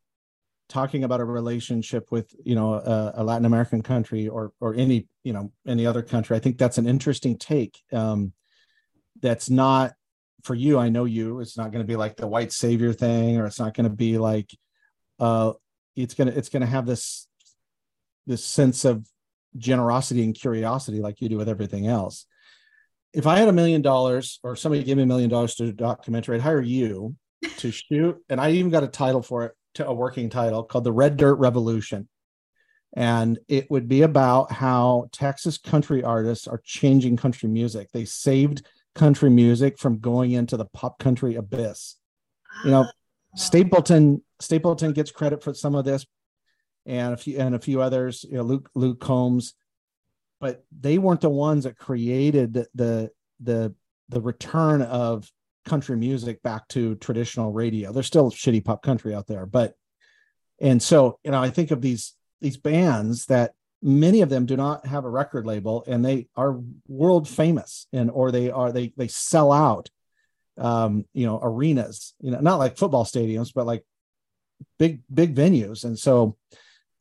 talking 0.68 1.04
about 1.04 1.20
a 1.20 1.24
relationship 1.24 2.10
with 2.10 2.34
you 2.44 2.54
know 2.54 2.74
a, 2.74 3.14
a, 3.16 3.24
Latin 3.24 3.46
American 3.46 3.82
country 3.82 4.28
or 4.28 4.52
or 4.60 4.74
any 4.74 5.08
you 5.22 5.32
know 5.32 5.50
any 5.66 5.86
other 5.86 6.02
country. 6.02 6.36
I 6.36 6.40
think 6.40 6.58
that's 6.58 6.78
an 6.78 6.86
interesting 6.86 7.38
take. 7.38 7.80
Um, 7.92 8.34
that's 9.22 9.48
not 9.48 9.92
for 10.42 10.54
you. 10.54 10.78
I 10.78 10.90
know 10.90 11.06
you. 11.06 11.40
It's 11.40 11.56
not 11.56 11.72
going 11.72 11.82
to 11.82 11.90
be 11.90 11.96
like 11.96 12.16
the 12.16 12.26
white 12.26 12.52
savior 12.52 12.92
thing, 12.92 13.38
or 13.38 13.46
it's 13.46 13.58
not 13.58 13.74
going 13.74 13.88
to 13.88 13.96
be 13.96 14.18
like 14.18 14.50
uh, 15.18 15.52
it's 15.96 16.14
gonna 16.14 16.32
it's 16.32 16.48
gonna 16.48 16.66
have 16.66 16.86
this 16.86 17.28
this 18.26 18.44
sense 18.44 18.84
of 18.84 19.06
generosity 19.56 20.24
and 20.24 20.34
curiosity 20.34 21.00
like 21.00 21.20
you 21.20 21.28
do 21.28 21.36
with 21.36 21.48
everything 21.48 21.86
else. 21.86 22.26
If 23.12 23.26
I 23.26 23.38
had 23.38 23.48
a 23.48 23.52
million 23.52 23.82
dollars 23.82 24.40
or 24.42 24.56
somebody 24.56 24.82
gave 24.82 24.96
me 24.96 25.04
a 25.04 25.06
million 25.06 25.30
dollars 25.30 25.54
to 25.56 25.72
documentary, 25.72 26.36
I'd 26.36 26.42
hire 26.42 26.60
you 26.60 27.14
to 27.58 27.70
shoot, 27.70 28.16
and 28.28 28.40
I 28.40 28.52
even 28.52 28.70
got 28.70 28.82
a 28.82 28.88
title 28.88 29.22
for 29.22 29.44
it, 29.44 29.52
to 29.74 29.86
a 29.86 29.94
working 29.94 30.30
title 30.30 30.64
called 30.64 30.84
The 30.84 30.92
Red 30.92 31.16
Dirt 31.16 31.34
Revolution. 31.36 32.08
And 32.96 33.38
it 33.48 33.68
would 33.70 33.88
be 33.88 34.02
about 34.02 34.52
how 34.52 35.08
Texas 35.12 35.58
country 35.58 36.04
artists 36.04 36.46
are 36.46 36.62
changing 36.64 37.16
country 37.16 37.48
music. 37.48 37.88
They 37.92 38.04
saved 38.04 38.64
country 38.94 39.30
music 39.30 39.78
from 39.78 39.98
going 39.98 40.30
into 40.30 40.56
the 40.56 40.66
pop 40.66 41.00
country 41.00 41.34
abyss. 41.34 41.96
You 42.64 42.70
know, 42.70 42.86
Stapleton 43.34 44.22
Stapleton 44.44 44.92
gets 44.92 45.10
credit 45.10 45.42
for 45.42 45.54
some 45.54 45.74
of 45.74 45.84
this, 45.84 46.06
and 46.86 47.14
a 47.14 47.16
few 47.16 47.38
and 47.38 47.54
a 47.54 47.58
few 47.58 47.80
others. 47.80 48.24
You 48.28 48.38
know, 48.38 48.42
Luke 48.42 48.70
Luke 48.74 49.00
Combs, 49.00 49.54
but 50.40 50.64
they 50.78 50.98
weren't 50.98 51.20
the 51.20 51.30
ones 51.30 51.64
that 51.64 51.78
created 51.78 52.66
the 52.74 53.10
the 53.40 53.74
the 54.08 54.20
return 54.20 54.82
of 54.82 55.30
country 55.64 55.96
music 55.96 56.42
back 56.42 56.68
to 56.68 56.94
traditional 56.96 57.52
radio. 57.52 57.92
There's 57.92 58.06
still 58.06 58.30
shitty 58.30 58.64
pop 58.64 58.82
country 58.82 59.14
out 59.14 59.26
there, 59.26 59.46
but 59.46 59.74
and 60.60 60.82
so 60.82 61.18
you 61.24 61.30
know, 61.30 61.42
I 61.42 61.50
think 61.50 61.70
of 61.70 61.80
these 61.80 62.14
these 62.40 62.56
bands 62.56 63.26
that 63.26 63.52
many 63.84 64.22
of 64.22 64.30
them 64.30 64.46
do 64.46 64.56
not 64.56 64.86
have 64.86 65.04
a 65.04 65.10
record 65.10 65.46
label 65.46 65.84
and 65.86 66.02
they 66.02 66.26
are 66.36 66.58
world 66.88 67.28
famous 67.28 67.86
and 67.92 68.10
or 68.10 68.32
they 68.32 68.50
are 68.50 68.72
they 68.72 68.92
they 68.96 69.08
sell 69.08 69.52
out 69.52 69.90
um 70.56 71.04
you 71.12 71.26
know 71.26 71.38
arenas 71.42 72.14
you 72.20 72.30
know 72.30 72.40
not 72.40 72.58
like 72.58 72.78
football 72.78 73.04
stadiums 73.04 73.52
but 73.54 73.66
like 73.66 73.84
big 74.78 75.02
big 75.12 75.34
venues. 75.34 75.84
And 75.84 75.98
so 75.98 76.36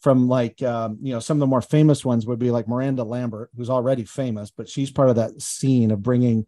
from 0.01 0.27
like 0.27 0.61
um, 0.61 0.97
you 1.01 1.13
know 1.13 1.19
some 1.19 1.37
of 1.37 1.39
the 1.39 1.47
more 1.47 1.61
famous 1.61 2.03
ones 2.03 2.25
would 2.25 2.39
be 2.39 2.51
like 2.51 2.67
miranda 2.67 3.05
lambert 3.05 3.49
who's 3.55 3.69
already 3.69 4.03
famous 4.03 4.51
but 4.51 4.67
she's 4.67 4.91
part 4.91 5.07
of 5.07 5.15
that 5.15 5.41
scene 5.41 5.91
of 5.91 6.03
bringing 6.03 6.45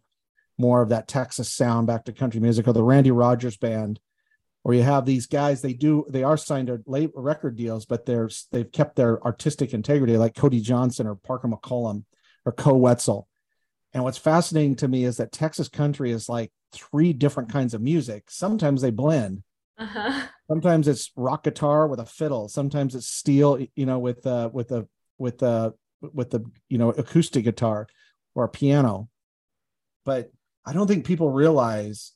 more 0.58 0.82
of 0.82 0.90
that 0.90 1.08
texas 1.08 1.50
sound 1.50 1.86
back 1.86 2.04
to 2.04 2.12
country 2.12 2.38
music 2.38 2.68
or 2.68 2.74
the 2.74 2.82
randy 2.82 3.10
rogers 3.10 3.56
band 3.56 3.98
or 4.62 4.74
you 4.74 4.82
have 4.82 5.06
these 5.06 5.26
guys 5.26 5.62
they 5.62 5.72
do 5.72 6.04
they 6.10 6.22
are 6.22 6.36
signed 6.36 6.66
to 6.66 6.82
late 6.84 7.10
record 7.14 7.56
deals 7.56 7.86
but 7.86 8.04
they're 8.04 8.28
they've 8.52 8.72
kept 8.72 8.94
their 8.94 9.24
artistic 9.24 9.72
integrity 9.72 10.18
like 10.18 10.34
cody 10.34 10.60
johnson 10.60 11.06
or 11.06 11.14
parker 11.14 11.48
mccollum 11.48 12.04
or 12.46 12.52
Koe 12.52 12.76
Wetzel. 12.76 13.28
And 13.92 14.04
what's 14.04 14.18
fascinating 14.18 14.76
to 14.76 14.88
me 14.88 15.04
is 15.04 15.18
that 15.18 15.32
texas 15.32 15.68
country 15.68 16.12
is 16.12 16.28
like 16.28 16.52
three 16.72 17.12
different 17.12 17.50
kinds 17.50 17.74
of 17.74 17.82
music. 17.82 18.30
Sometimes 18.30 18.80
they 18.80 18.90
blend 18.90 19.42
uh-huh. 19.78 20.26
sometimes 20.48 20.88
it's 20.88 21.10
rock 21.16 21.44
guitar 21.44 21.86
with 21.86 22.00
a 22.00 22.06
fiddle 22.06 22.48
sometimes 22.48 22.94
it's 22.94 23.06
steel 23.06 23.58
you 23.74 23.86
know 23.86 23.98
with 23.98 24.26
uh 24.26 24.48
with 24.52 24.72
a 24.72 24.86
with 25.18 25.42
a 25.42 25.74
with 26.00 26.30
the 26.30 26.44
you 26.68 26.78
know 26.78 26.90
acoustic 26.90 27.44
guitar 27.44 27.86
or 28.34 28.44
a 28.44 28.48
piano 28.48 29.08
but 30.04 30.30
i 30.64 30.72
don't 30.72 30.86
think 30.86 31.04
people 31.04 31.30
realize 31.30 32.12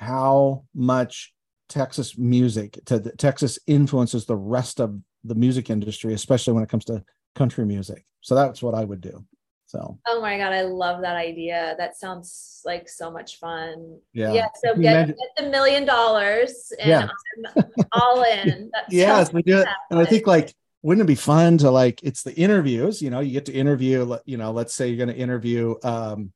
how 0.00 0.64
much 0.74 1.34
Texas 1.68 2.16
music 2.16 2.78
to 2.86 3.00
Texas 3.16 3.58
influences 3.66 4.24
the 4.24 4.36
rest 4.36 4.80
of 4.80 4.98
the 5.24 5.34
music 5.34 5.70
industry, 5.70 6.14
especially 6.14 6.54
when 6.54 6.62
it 6.62 6.68
comes 6.68 6.84
to 6.86 7.04
country 7.34 7.66
music. 7.66 8.04
So 8.20 8.34
that's 8.34 8.62
what 8.62 8.74
I 8.74 8.84
would 8.84 9.00
do. 9.00 9.24
So. 9.68 9.98
Oh 10.06 10.20
my 10.20 10.38
god, 10.38 10.52
I 10.52 10.62
love 10.62 11.02
that 11.02 11.16
idea. 11.16 11.74
That 11.78 11.96
sounds 11.96 12.62
like 12.64 12.88
so 12.88 13.10
much 13.10 13.38
fun. 13.38 13.98
Yeah. 14.12 14.32
Yeah. 14.32 14.48
So 14.64 14.74
get, 14.74 15.08
get 15.08 15.16
the 15.36 15.50
million 15.50 15.84
dollars 15.84 16.72
and 16.80 16.88
yeah. 16.88 17.08
I'm 17.56 17.64
all 17.92 18.22
in. 18.22 18.70
yes, 18.90 19.32
we 19.32 19.42
do 19.42 19.58
it. 19.58 19.68
And 19.90 20.00
I 20.00 20.04
think 20.04 20.26
like 20.26 20.54
wouldn't 20.82 21.04
it 21.04 21.08
be 21.08 21.14
fun 21.14 21.58
to 21.58 21.70
like 21.70 22.02
it's 22.04 22.22
the 22.22 22.32
interviews 22.36 23.02
you 23.02 23.10
know 23.10 23.18
you 23.18 23.32
get 23.32 23.44
to 23.46 23.52
interview 23.52 24.16
you 24.24 24.36
know 24.36 24.52
let's 24.52 24.72
say 24.72 24.86
you're 24.86 25.04
going 25.04 25.14
to 25.14 25.20
interview 25.20 25.74
um 25.82 26.32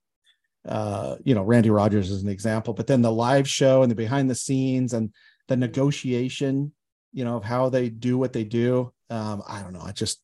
uh, 0.66 1.16
you 1.24 1.34
know, 1.34 1.42
Randy 1.42 1.70
Rogers 1.70 2.10
is 2.10 2.22
an 2.22 2.28
example, 2.28 2.72
but 2.74 2.86
then 2.86 3.02
the 3.02 3.10
live 3.10 3.48
show 3.48 3.82
and 3.82 3.90
the 3.90 3.96
behind 3.96 4.30
the 4.30 4.34
scenes 4.34 4.92
and 4.92 5.12
the 5.48 5.56
negotiation, 5.56 6.72
you 7.12 7.24
know, 7.24 7.36
of 7.36 7.44
how 7.44 7.68
they 7.68 7.88
do 7.88 8.16
what 8.16 8.32
they 8.32 8.44
do. 8.44 8.92
Um, 9.10 9.42
I 9.46 9.62
don't 9.62 9.72
know. 9.72 9.82
I 9.84 9.92
just 9.92 10.20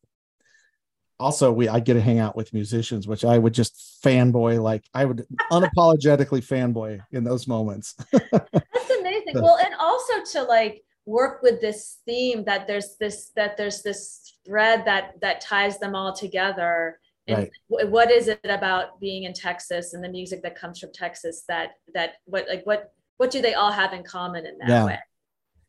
also 1.21 1.53
we 1.53 1.69
I 1.69 1.81
get 1.81 1.95
to 1.95 2.01
hang 2.01 2.19
out 2.19 2.37
with 2.37 2.53
musicians, 2.53 3.07
which 3.07 3.25
I 3.25 3.39
would 3.39 3.55
just 3.55 4.03
fanboy 4.05 4.63
like 4.63 4.85
I 4.95 5.05
would 5.05 5.27
unapologetically 5.53 6.45
fanboy 6.45 7.01
in 7.13 7.25
those 7.25 7.47
moments. 7.47 7.95
That's 8.13 8.91
amazing. 9.01 9.35
So, 9.35 9.43
well, 9.43 9.59
and 9.65 9.75
also 9.79 10.25
to 10.33 10.43
like 10.45 10.85
work 11.07 11.43
with 11.43 11.61
this 11.61 11.99
theme 12.05 12.45
that 12.45 12.67
there's 12.67 12.97
this 13.01 13.33
that 13.37 13.57
there's 13.57 13.83
this 13.83 14.39
thread 14.47 14.85
that 14.85 15.21
that 15.21 15.41
ties 15.41 15.79
them 15.79 15.95
all 15.95 16.13
together 16.13 16.99
and 17.29 17.51
right. 17.69 17.89
what 17.91 18.11
is 18.11 18.29
it 18.29 18.41
about 18.45 18.99
being 19.01 19.25
in 19.25 19.35
Texas 19.35 19.93
and 19.93 20.03
the 20.03 20.09
music 20.09 20.43
that 20.43 20.55
comes 20.55 20.79
from 20.79 20.93
Texas 20.93 21.45
that 21.47 21.73
that 21.95 22.15
what 22.25 22.47
like 22.49 22.65
what 22.65 22.93
what 23.19 23.31
do 23.31 23.43
they 23.43 23.55
all 23.55 23.71
have 23.71 23.93
in 23.93 24.03
common 24.03 24.47
in 24.47 24.57
that 24.59 24.69
yeah. 24.69 24.85
way? 24.87 24.99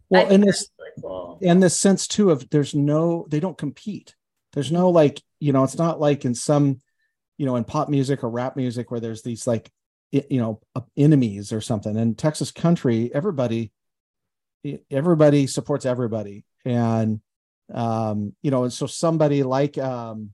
Well, 0.10 0.30
in 0.30 0.42
this 0.42 0.70
really 0.80 0.92
cool. 1.02 1.38
in 1.42 1.60
this 1.60 1.78
sense 1.78 2.08
too 2.08 2.32
of 2.32 2.50
there's 2.50 2.74
no 2.74 3.28
they 3.30 3.42
don't 3.42 3.58
compete. 3.58 4.16
There's 4.54 4.72
no 4.72 4.90
like 4.90 5.22
you 5.40 5.54
know 5.54 5.64
it's 5.64 5.78
not 5.78 6.00
like 6.00 6.26
in 6.26 6.36
some 6.36 6.82
you 7.38 7.46
know 7.46 7.56
in 7.56 7.64
pop 7.64 7.90
music 7.90 8.24
or 8.24 8.30
rap 8.30 8.56
music 8.56 8.92
where 8.92 9.00
there's 9.00 9.22
these 9.22 9.46
like 9.46 9.72
you 10.12 10.40
know 10.40 10.62
enemies 10.98 11.54
or 11.54 11.62
something. 11.62 11.96
In 11.98 12.16
Texas 12.16 12.52
country, 12.52 13.12
everybody 13.14 13.72
everybody 14.92 15.48
supports 15.48 15.86
everybody 15.86 16.44
and 16.66 17.22
um 17.74 18.36
you 18.42 18.52
know 18.52 18.64
and 18.64 18.74
so 18.74 18.86
somebody 18.86 19.42
like 19.42 19.78
um 19.78 20.32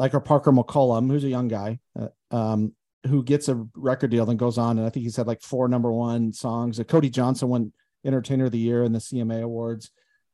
like 0.00 0.14
our 0.14 0.20
Parker 0.20 0.50
McCollum, 0.50 1.10
who's 1.10 1.24
a 1.24 1.28
young 1.28 1.46
guy, 1.46 1.78
uh, 1.98 2.08
um, 2.34 2.72
who 3.06 3.22
gets 3.22 3.48
a 3.48 3.66
record 3.74 4.10
deal 4.10 4.28
and 4.28 4.38
goes 4.38 4.56
on, 4.56 4.78
and 4.78 4.86
I 4.86 4.90
think 4.90 5.04
he's 5.04 5.16
had 5.16 5.26
like 5.26 5.42
four 5.42 5.68
number 5.68 5.92
one 5.92 6.32
songs. 6.32 6.80
Uh, 6.80 6.84
Cody 6.84 7.10
Johnson 7.10 7.48
won 7.48 7.72
Entertainer 8.04 8.46
of 8.46 8.52
the 8.52 8.58
Year 8.58 8.82
in 8.82 8.92
the 8.92 8.98
CMA 8.98 9.42
Awards. 9.42 9.90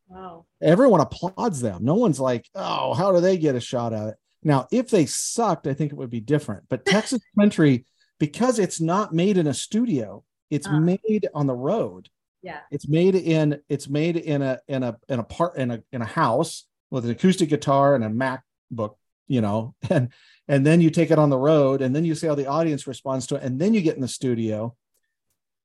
Wow! 0.08 0.46
Everyone 0.62 1.00
applauds 1.00 1.60
them. 1.60 1.84
No 1.84 1.94
one's 1.94 2.20
like, 2.20 2.48
"Oh, 2.54 2.94
how 2.94 3.12
do 3.12 3.20
they 3.20 3.36
get 3.36 3.56
a 3.56 3.60
shot 3.60 3.92
at 3.92 4.08
it?" 4.08 4.14
Now, 4.42 4.68
if 4.70 4.90
they 4.90 5.06
sucked, 5.06 5.66
I 5.66 5.74
think 5.74 5.92
it 5.92 5.96
would 5.98 6.10
be 6.10 6.20
different. 6.20 6.64
But 6.68 6.84
Texas 6.86 7.22
Country, 7.38 7.84
because 8.18 8.58
it's 8.58 8.80
not 8.80 9.12
made 9.12 9.36
in 9.36 9.46
a 9.46 9.54
studio, 9.54 10.24
it's 10.50 10.66
uh. 10.66 10.78
made 10.80 11.28
on 11.34 11.46
the 11.46 11.54
road. 11.54 12.08
Yeah. 12.42 12.60
It's 12.70 12.86
made 12.86 13.16
in 13.16 13.60
it's 13.68 13.88
made 13.88 14.16
in 14.16 14.42
a 14.42 14.60
in 14.68 14.82
a 14.82 14.96
in 15.08 15.18
a 15.18 15.24
part 15.24 15.56
in 15.56 15.70
a 15.72 15.82
in 15.90 16.00
a 16.00 16.06
house 16.06 16.64
with 16.90 17.04
an 17.04 17.10
acoustic 17.10 17.48
guitar 17.48 17.96
and 17.96 18.04
a 18.04 18.08
MacBook 18.08 18.94
you 19.26 19.40
know 19.40 19.74
and 19.90 20.12
and 20.46 20.64
then 20.64 20.80
you 20.80 20.90
take 20.90 21.10
it 21.10 21.18
on 21.18 21.30
the 21.30 21.38
road 21.38 21.82
and 21.82 21.94
then 21.94 22.04
you 22.04 22.14
see 22.14 22.26
how 22.26 22.34
the 22.34 22.46
audience 22.46 22.86
responds 22.86 23.26
to 23.26 23.36
it 23.36 23.42
and 23.42 23.60
then 23.60 23.74
you 23.74 23.80
get 23.80 23.96
in 23.96 24.00
the 24.00 24.08
studio 24.08 24.74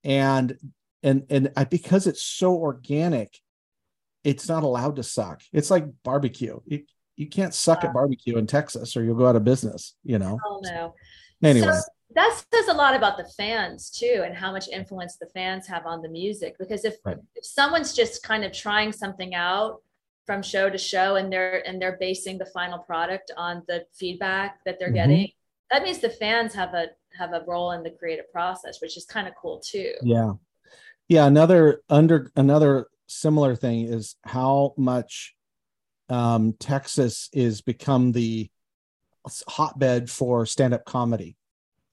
and 0.03 0.57
and 1.03 1.25
and 1.29 1.51
because 1.69 2.07
it's 2.07 2.23
so 2.23 2.55
organic 2.55 3.39
it's 4.23 4.47
not 4.47 4.63
allowed 4.63 4.97
to 4.97 5.03
suck. 5.03 5.41
It's 5.51 5.71
like 5.71 5.85
barbecue. 6.03 6.59
You, 6.65 6.83
you 7.15 7.27
can't 7.27 7.53
suck 7.53 7.83
at 7.83 7.93
barbecue 7.93 8.37
in 8.37 8.47
texas 8.47 8.97
or 8.97 9.03
you'll 9.03 9.15
go 9.15 9.27
out 9.27 9.35
of 9.35 9.43
business 9.43 9.95
you 10.03 10.17
know? 10.17 10.39
Oh 10.45 10.59
no. 10.63 10.95
Anyway. 11.43 11.67
So 11.67 11.81
that 12.15 12.43
says 12.53 12.67
a 12.67 12.73
lot 12.73 12.95
about 12.95 13.17
the 13.17 13.29
fans 13.37 13.89
too 13.89 14.23
and 14.25 14.35
how 14.35 14.51
much 14.51 14.67
influence 14.67 15.17
the 15.17 15.27
fans 15.27 15.67
have 15.67 15.85
on 15.85 16.01
the 16.01 16.09
music 16.09 16.55
because 16.59 16.83
if, 16.83 16.95
right. 17.05 17.17
if 17.35 17.45
someone's 17.45 17.93
just 17.93 18.23
kind 18.23 18.43
of 18.43 18.51
trying 18.51 18.91
something 18.91 19.33
out 19.35 19.81
from 20.25 20.41
show 20.41 20.69
to 20.69 20.77
show 20.77 21.15
and 21.15 21.31
they're 21.31 21.67
and 21.67 21.81
they're 21.81 21.97
basing 21.99 22.37
the 22.37 22.45
final 22.45 22.79
product 22.79 23.31
on 23.37 23.63
the 23.67 23.85
feedback 23.93 24.59
that 24.65 24.77
they're 24.79 24.89
mm-hmm. 24.89 24.95
getting 24.95 25.29
that 25.69 25.83
means 25.83 25.99
the 25.99 26.09
fans 26.09 26.53
have 26.53 26.73
a 26.73 26.87
have 27.17 27.33
a 27.33 27.43
role 27.47 27.71
in 27.71 27.83
the 27.83 27.91
creative 27.91 28.31
process 28.31 28.81
which 28.81 28.97
is 28.97 29.05
kind 29.05 29.27
of 29.27 29.33
cool 29.35 29.59
too. 29.59 29.93
Yeah. 30.01 30.33
Yeah 31.07 31.25
another 31.25 31.81
under 31.89 32.31
another 32.35 32.87
similar 33.11 33.55
thing 33.55 33.85
is 33.85 34.15
how 34.23 34.73
much 34.77 35.35
um, 36.09 36.53
texas 36.59 37.29
is 37.33 37.61
become 37.61 38.11
the 38.11 38.49
hotbed 39.47 40.09
for 40.09 40.45
stand-up 40.45 40.83
comedy 40.85 41.37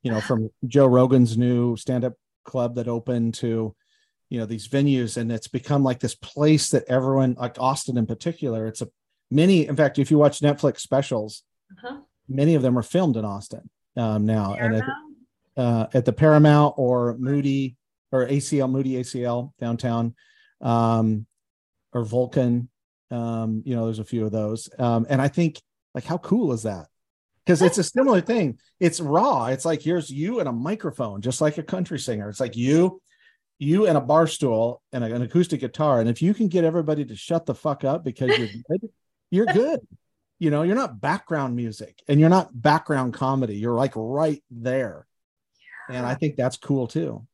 you 0.03 0.11
know 0.11 0.21
from 0.21 0.51
joe 0.67 0.87
rogan's 0.87 1.37
new 1.37 1.77
stand-up 1.77 2.15
club 2.45 2.77
that 2.77 2.89
opened 2.89 3.35
to 3.35 3.75
you 4.31 4.39
know 4.39 4.47
these 4.47 4.69
venues 4.69 5.17
and 5.17 5.31
it's 5.33 5.49
become 5.49 5.83
like 5.83 6.01
this 6.01 6.15
place 6.15 6.71
that 6.71 6.85
everyone 6.89 7.35
like 7.39 7.59
austin 7.59 7.97
in 7.97 8.07
particular 8.07 8.67
it's 8.67 8.83
a 8.83 8.89
many 9.31 9.67
in 9.67 9.77
fact 9.77 9.99
if 9.99 10.11
you 10.11 10.19
watch 10.19 10.41
netflix 10.41 10.81
specials 10.81 11.43
uh-huh. 11.73 11.99
many 12.29 12.55
of 12.55 12.63
them 12.63 12.79
are 12.79 12.83
filmed 12.83 13.17
in 13.17 13.25
austin 13.25 13.69
um, 13.97 14.25
now 14.27 14.55
Paramount? 14.55 14.85
and 14.85 14.93
at, 15.57 15.63
uh, 15.63 15.87
at, 15.93 16.05
the 16.05 16.13
paramount 16.13 16.75
or 16.77 17.17
moody 17.19 17.77
or 18.13 18.27
acl 18.27 18.71
moody 18.71 18.93
acl 18.95 19.53
downtown 19.59 20.15
um, 20.61 21.27
or 21.93 22.05
vulcan 22.05 22.69
um, 23.11 23.63
you 23.65 23.75
know 23.75 23.87
there's 23.87 23.99
a 23.99 24.05
few 24.05 24.25
of 24.25 24.33
those 24.33 24.69
um, 24.79 25.07
and 25.09 25.21
i 25.21 25.29
think 25.29 25.61
like 25.95 26.05
how 26.05 26.19
cool 26.19 26.53
is 26.53 26.65
that 26.65 26.87
because 27.45 27.63
it's 27.63 27.79
a 27.79 27.85
similar 27.85 28.21
thing 28.21 28.59
it's 28.79 29.01
raw 29.01 29.47
it's 29.47 29.65
like 29.65 29.81
here's 29.81 30.11
you 30.11 30.41
and 30.41 30.49
a 30.49 30.53
microphone 30.53 31.23
just 31.23 31.41
like 31.41 31.57
a 31.59 31.63
country 31.63 31.99
singer 31.99 32.29
it's 32.29 32.41
like 32.41 32.57
you 32.57 33.01
you 33.59 33.87
and 33.87 33.99
a 33.99 34.01
bar 34.01 34.27
stool 34.27 34.83
and 34.93 35.03
an 35.05 35.23
acoustic 35.23 35.61
guitar. 35.61 36.01
And 36.01 36.09
if 36.09 36.23
you 36.23 36.33
can 36.33 36.49
get 36.49 36.65
everybody 36.65 37.05
to 37.05 37.17
shut 37.17 37.47
the 37.47 37.55
fuck 37.55 37.85
up 37.85 38.05
because 38.05 38.39
you're 38.39 38.49
good, 38.69 38.89
you're 39.31 39.47
good. 39.47 39.81
You 40.39 40.51
know, 40.51 40.63
you're 40.63 40.77
not 40.77 41.01
background 41.01 41.57
music 41.57 42.01
and 42.07 42.21
you're 42.21 42.29
not 42.29 42.51
background 42.55 43.15
comedy. 43.15 43.57
You're 43.57 43.75
like 43.75 43.93
right 43.97 44.43
there. 44.51 45.07
Yeah. 45.91 45.97
And 45.97 46.07
I 46.07 46.15
think 46.15 46.37
that's 46.37 46.57
cool 46.57 46.87
too. 46.87 47.27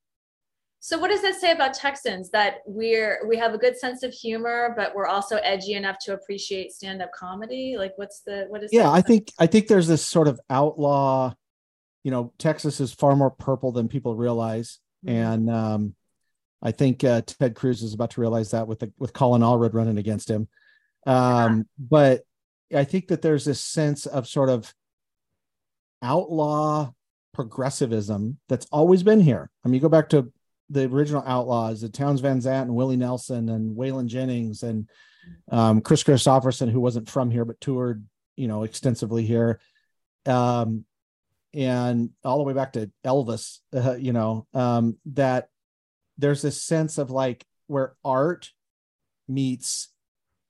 So 0.87 0.99
what 0.99 1.09
does 1.09 1.22
that 1.22 1.37
say 1.37 1.51
about 1.51 1.72
Texans 1.72 2.28
that 2.32 2.57
we're 2.66 3.26
we 3.26 3.39
have 3.39 3.55
a 3.55 3.59
good 3.59 3.74
sense 3.74 4.03
of 4.03 4.12
humor, 4.12 4.74
but 4.76 4.95
we're 4.95 5.07
also 5.07 5.37
edgy 5.37 5.72
enough 5.72 5.97
to 6.01 6.12
appreciate 6.12 6.72
stand-up 6.72 7.11
comedy? 7.14 7.76
Like 7.78 7.95
what's 7.97 8.20
the 8.20 8.45
what 8.51 8.62
is 8.62 8.70
Yeah, 8.70 8.91
I 8.91 9.01
think 9.01 9.32
I 9.39 9.47
think 9.47 9.66
there's 9.66 9.87
this 9.87 10.05
sort 10.05 10.28
of 10.28 10.39
outlaw, 10.51 11.32
you 12.03 12.11
know, 12.11 12.35
Texas 12.37 12.80
is 12.80 12.93
far 12.93 13.16
more 13.16 13.30
purple 13.30 13.72
than 13.72 13.89
people 13.89 14.14
realize. 14.14 14.78
Mm-hmm. 15.07 15.16
And 15.16 15.51
um 15.51 15.95
I 16.61 16.70
think 16.70 17.03
uh, 17.03 17.22
Ted 17.22 17.55
Cruz 17.55 17.82
is 17.82 17.95
about 17.95 18.11
to 18.11 18.20
realize 18.20 18.51
that 18.51 18.68
with 18.68 18.80
the, 18.80 18.93
with 18.99 19.14
Colin 19.14 19.41
Allred 19.41 19.72
running 19.72 19.97
against 19.97 20.28
him. 20.28 20.49
Um, 21.07 21.16
yeah. 21.16 21.62
But 21.78 22.22
I 22.74 22.85
think 22.85 23.09
that 23.09 23.22
there's 23.22 23.47
this 23.47 23.62
sense 23.62 24.05
of 24.05 24.28
sort 24.28 24.51
of 24.51 24.74
outlaw 26.03 26.93
progressivism 27.32 28.39
that's 28.51 28.66
always 28.70 29.03
been 29.03 29.20
here. 29.20 29.51
I 29.64 29.68
mean, 29.68 29.76
you 29.76 29.80
go 29.80 29.89
back 29.89 30.11
to 30.11 30.30
the 30.70 30.84
original 30.84 31.22
Outlaws, 31.26 31.80
the 31.80 31.88
Townes 31.88 32.20
Van 32.20 32.40
Zandt 32.40 32.68
and 32.68 32.76
Willie 32.76 32.96
Nelson 32.96 33.48
and 33.48 33.76
Waylon 33.76 34.06
Jennings 34.06 34.62
and 34.62 34.88
um, 35.50 35.80
Kris 35.80 36.02
Kristofferson, 36.02 36.70
who 36.70 36.80
wasn't 36.80 37.08
from 37.08 37.30
here 37.30 37.44
but 37.44 37.60
toured, 37.60 38.04
you 38.36 38.48
know, 38.48 38.62
extensively 38.62 39.24
here, 39.24 39.60
um, 40.26 40.84
and 41.52 42.10
all 42.24 42.38
the 42.38 42.44
way 42.44 42.52
back 42.52 42.72
to 42.72 42.90
Elvis, 43.04 43.58
uh, 43.74 43.94
you 43.94 44.12
know, 44.12 44.46
um, 44.54 44.96
that 45.06 45.48
there's 46.18 46.42
this 46.42 46.62
sense 46.62 46.98
of 46.98 47.10
like 47.10 47.44
where 47.66 47.94
art 48.04 48.50
meets 49.28 49.88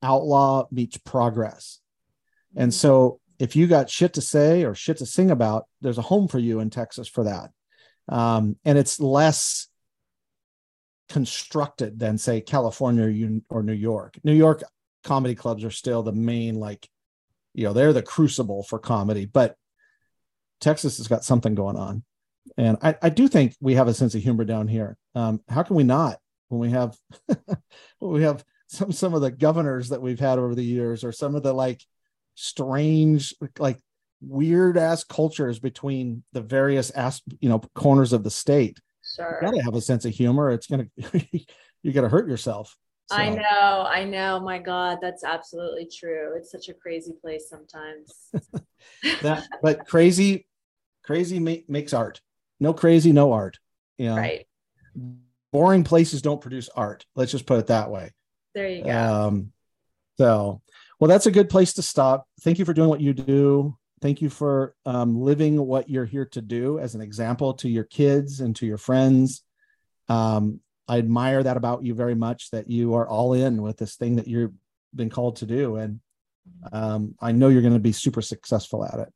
outlaw 0.02 0.66
meets 0.70 0.96
progress, 0.98 1.80
and 2.56 2.72
so 2.72 3.20
if 3.38 3.56
you 3.56 3.66
got 3.66 3.90
shit 3.90 4.14
to 4.14 4.20
say 4.20 4.64
or 4.64 4.74
shit 4.74 4.98
to 4.98 5.06
sing 5.06 5.30
about, 5.30 5.66
there's 5.80 5.98
a 5.98 6.02
home 6.02 6.28
for 6.28 6.38
you 6.38 6.60
in 6.60 6.70
Texas 6.70 7.08
for 7.08 7.24
that, 7.24 7.50
um, 8.08 8.56
and 8.64 8.78
it's 8.78 9.00
less 9.00 9.68
constructed 11.08 11.98
than 11.98 12.18
say 12.18 12.40
California 12.40 13.40
or 13.48 13.62
New 13.62 13.72
York. 13.72 14.18
New 14.24 14.32
York 14.32 14.62
comedy 15.02 15.34
clubs 15.34 15.64
are 15.64 15.70
still 15.70 16.02
the 16.02 16.12
main 16.12 16.54
like 16.54 16.88
you 17.52 17.64
know 17.64 17.72
they're 17.72 17.92
the 17.92 18.02
crucible 18.02 18.62
for 18.62 18.78
comedy, 18.78 19.26
but 19.26 19.56
Texas 20.60 20.96
has 20.96 21.08
got 21.08 21.24
something 21.24 21.54
going 21.54 21.76
on, 21.76 22.02
and 22.56 22.78
I, 22.82 22.96
I 23.02 23.08
do 23.10 23.28
think 23.28 23.54
we 23.60 23.74
have 23.74 23.88
a 23.88 23.94
sense 23.94 24.14
of 24.14 24.22
humor 24.22 24.44
down 24.44 24.66
here. 24.66 24.96
Um, 25.14 25.40
how 25.48 25.62
can 25.62 25.76
we 25.76 25.84
not 25.84 26.18
when 26.48 26.60
we 26.60 26.70
have 26.70 26.96
when 27.98 28.12
we 28.12 28.22
have 28.22 28.44
some 28.66 28.92
some 28.92 29.14
of 29.14 29.20
the 29.20 29.30
governors 29.30 29.90
that 29.90 30.02
we've 30.02 30.20
had 30.20 30.38
over 30.38 30.54
the 30.54 30.64
years, 30.64 31.04
or 31.04 31.12
some 31.12 31.34
of 31.34 31.42
the 31.42 31.52
like 31.52 31.82
strange 32.34 33.34
like 33.58 33.78
weird 34.20 34.76
ass 34.76 35.04
cultures 35.04 35.58
between 35.58 36.24
the 36.32 36.40
various 36.40 36.90
as 36.90 37.22
you 37.40 37.48
know 37.48 37.60
corners 37.74 38.12
of 38.12 38.24
the 38.24 38.30
state 38.30 38.80
Sure. 39.14 39.38
You 39.40 39.46
gotta 39.46 39.62
have 39.62 39.74
a 39.74 39.80
sense 39.80 40.04
of 40.04 40.12
humor. 40.12 40.50
It's 40.50 40.66
gonna 40.66 40.86
you 41.82 41.92
gotta 41.92 42.08
hurt 42.08 42.28
yourself. 42.28 42.76
So. 43.06 43.16
I 43.16 43.28
know, 43.28 43.86
I 43.86 44.04
know. 44.04 44.40
My 44.40 44.58
God, 44.58 44.98
that's 45.02 45.24
absolutely 45.24 45.86
true. 45.94 46.34
It's 46.36 46.50
such 46.50 46.70
a 46.70 46.74
crazy 46.74 47.12
place 47.20 47.50
sometimes. 47.50 48.30
that, 49.22 49.46
but 49.60 49.86
crazy, 49.86 50.46
crazy 51.02 51.38
ma- 51.38 51.56
makes 51.68 51.92
art. 51.92 52.22
No 52.60 52.72
crazy, 52.72 53.12
no 53.12 53.32
art. 53.32 53.58
You 53.98 54.06
know, 54.06 54.16
right. 54.16 54.46
Boring 55.52 55.84
places 55.84 56.22
don't 56.22 56.40
produce 56.40 56.70
art. 56.70 57.04
Let's 57.14 57.30
just 57.30 57.46
put 57.46 57.58
it 57.58 57.66
that 57.66 57.90
way. 57.90 58.10
There 58.54 58.68
you 58.68 58.84
go. 58.84 58.90
Um, 58.90 59.52
so, 60.16 60.62
well, 60.98 61.08
that's 61.08 61.26
a 61.26 61.30
good 61.30 61.50
place 61.50 61.74
to 61.74 61.82
stop. 61.82 62.26
Thank 62.40 62.58
you 62.58 62.64
for 62.64 62.72
doing 62.72 62.88
what 62.88 63.00
you 63.00 63.12
do. 63.12 63.76
Thank 64.04 64.20
you 64.20 64.28
for 64.28 64.74
um, 64.84 65.18
living 65.18 65.56
what 65.66 65.88
you're 65.88 66.04
here 66.04 66.26
to 66.26 66.42
do 66.42 66.78
as 66.78 66.94
an 66.94 67.00
example 67.00 67.54
to 67.54 67.70
your 67.70 67.84
kids 67.84 68.40
and 68.40 68.54
to 68.56 68.66
your 68.66 68.76
friends. 68.76 69.42
Um, 70.10 70.60
I 70.86 70.98
admire 70.98 71.42
that 71.42 71.56
about 71.56 71.84
you 71.84 71.94
very 71.94 72.14
much 72.14 72.50
that 72.50 72.70
you 72.70 72.92
are 72.96 73.08
all 73.08 73.32
in 73.32 73.62
with 73.62 73.78
this 73.78 73.96
thing 73.96 74.16
that 74.16 74.28
you've 74.28 74.52
been 74.94 75.08
called 75.08 75.36
to 75.36 75.46
do. 75.46 75.76
And 75.76 76.00
um, 76.70 77.14
I 77.18 77.32
know 77.32 77.48
you're 77.48 77.62
going 77.62 77.72
to 77.72 77.80
be 77.80 77.92
super 77.92 78.20
successful 78.20 78.84
at 78.84 78.98
it. 78.98 79.08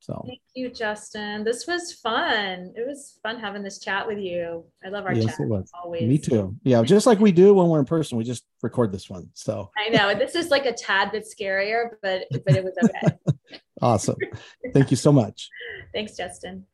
So 0.00 0.24
thank 0.26 0.40
you, 0.54 0.70
Justin. 0.70 1.44
This 1.44 1.66
was 1.66 1.92
fun. 1.92 2.72
It 2.74 2.86
was 2.86 3.18
fun 3.22 3.38
having 3.38 3.62
this 3.62 3.78
chat 3.78 4.06
with 4.06 4.18
you. 4.18 4.64
I 4.84 4.88
love 4.88 5.04
our 5.04 5.12
yes, 5.12 5.26
chat. 5.26 5.40
It 5.40 5.48
was. 5.48 5.70
Always. 5.82 6.08
Me 6.08 6.16
too. 6.16 6.56
Yeah, 6.62 6.82
just 6.82 7.06
like 7.06 7.20
we 7.20 7.32
do 7.32 7.52
when 7.52 7.68
we're 7.68 7.80
in 7.80 7.84
person. 7.84 8.16
We 8.16 8.24
just 8.24 8.44
record 8.62 8.92
this 8.92 9.10
one. 9.10 9.28
So 9.34 9.70
I 9.76 9.90
know 9.90 10.14
this 10.14 10.34
is 10.34 10.48
like 10.48 10.64
a 10.64 10.72
tad 10.72 11.12
bit 11.12 11.26
scarier, 11.26 11.90
but 12.02 12.24
but 12.30 12.56
it 12.56 12.64
was 12.64 12.74
okay. 12.82 13.60
awesome. 13.82 14.16
Thank 14.72 14.90
you 14.90 14.96
so 14.96 15.12
much. 15.12 15.50
Thanks, 15.92 16.16
Justin. 16.16 16.64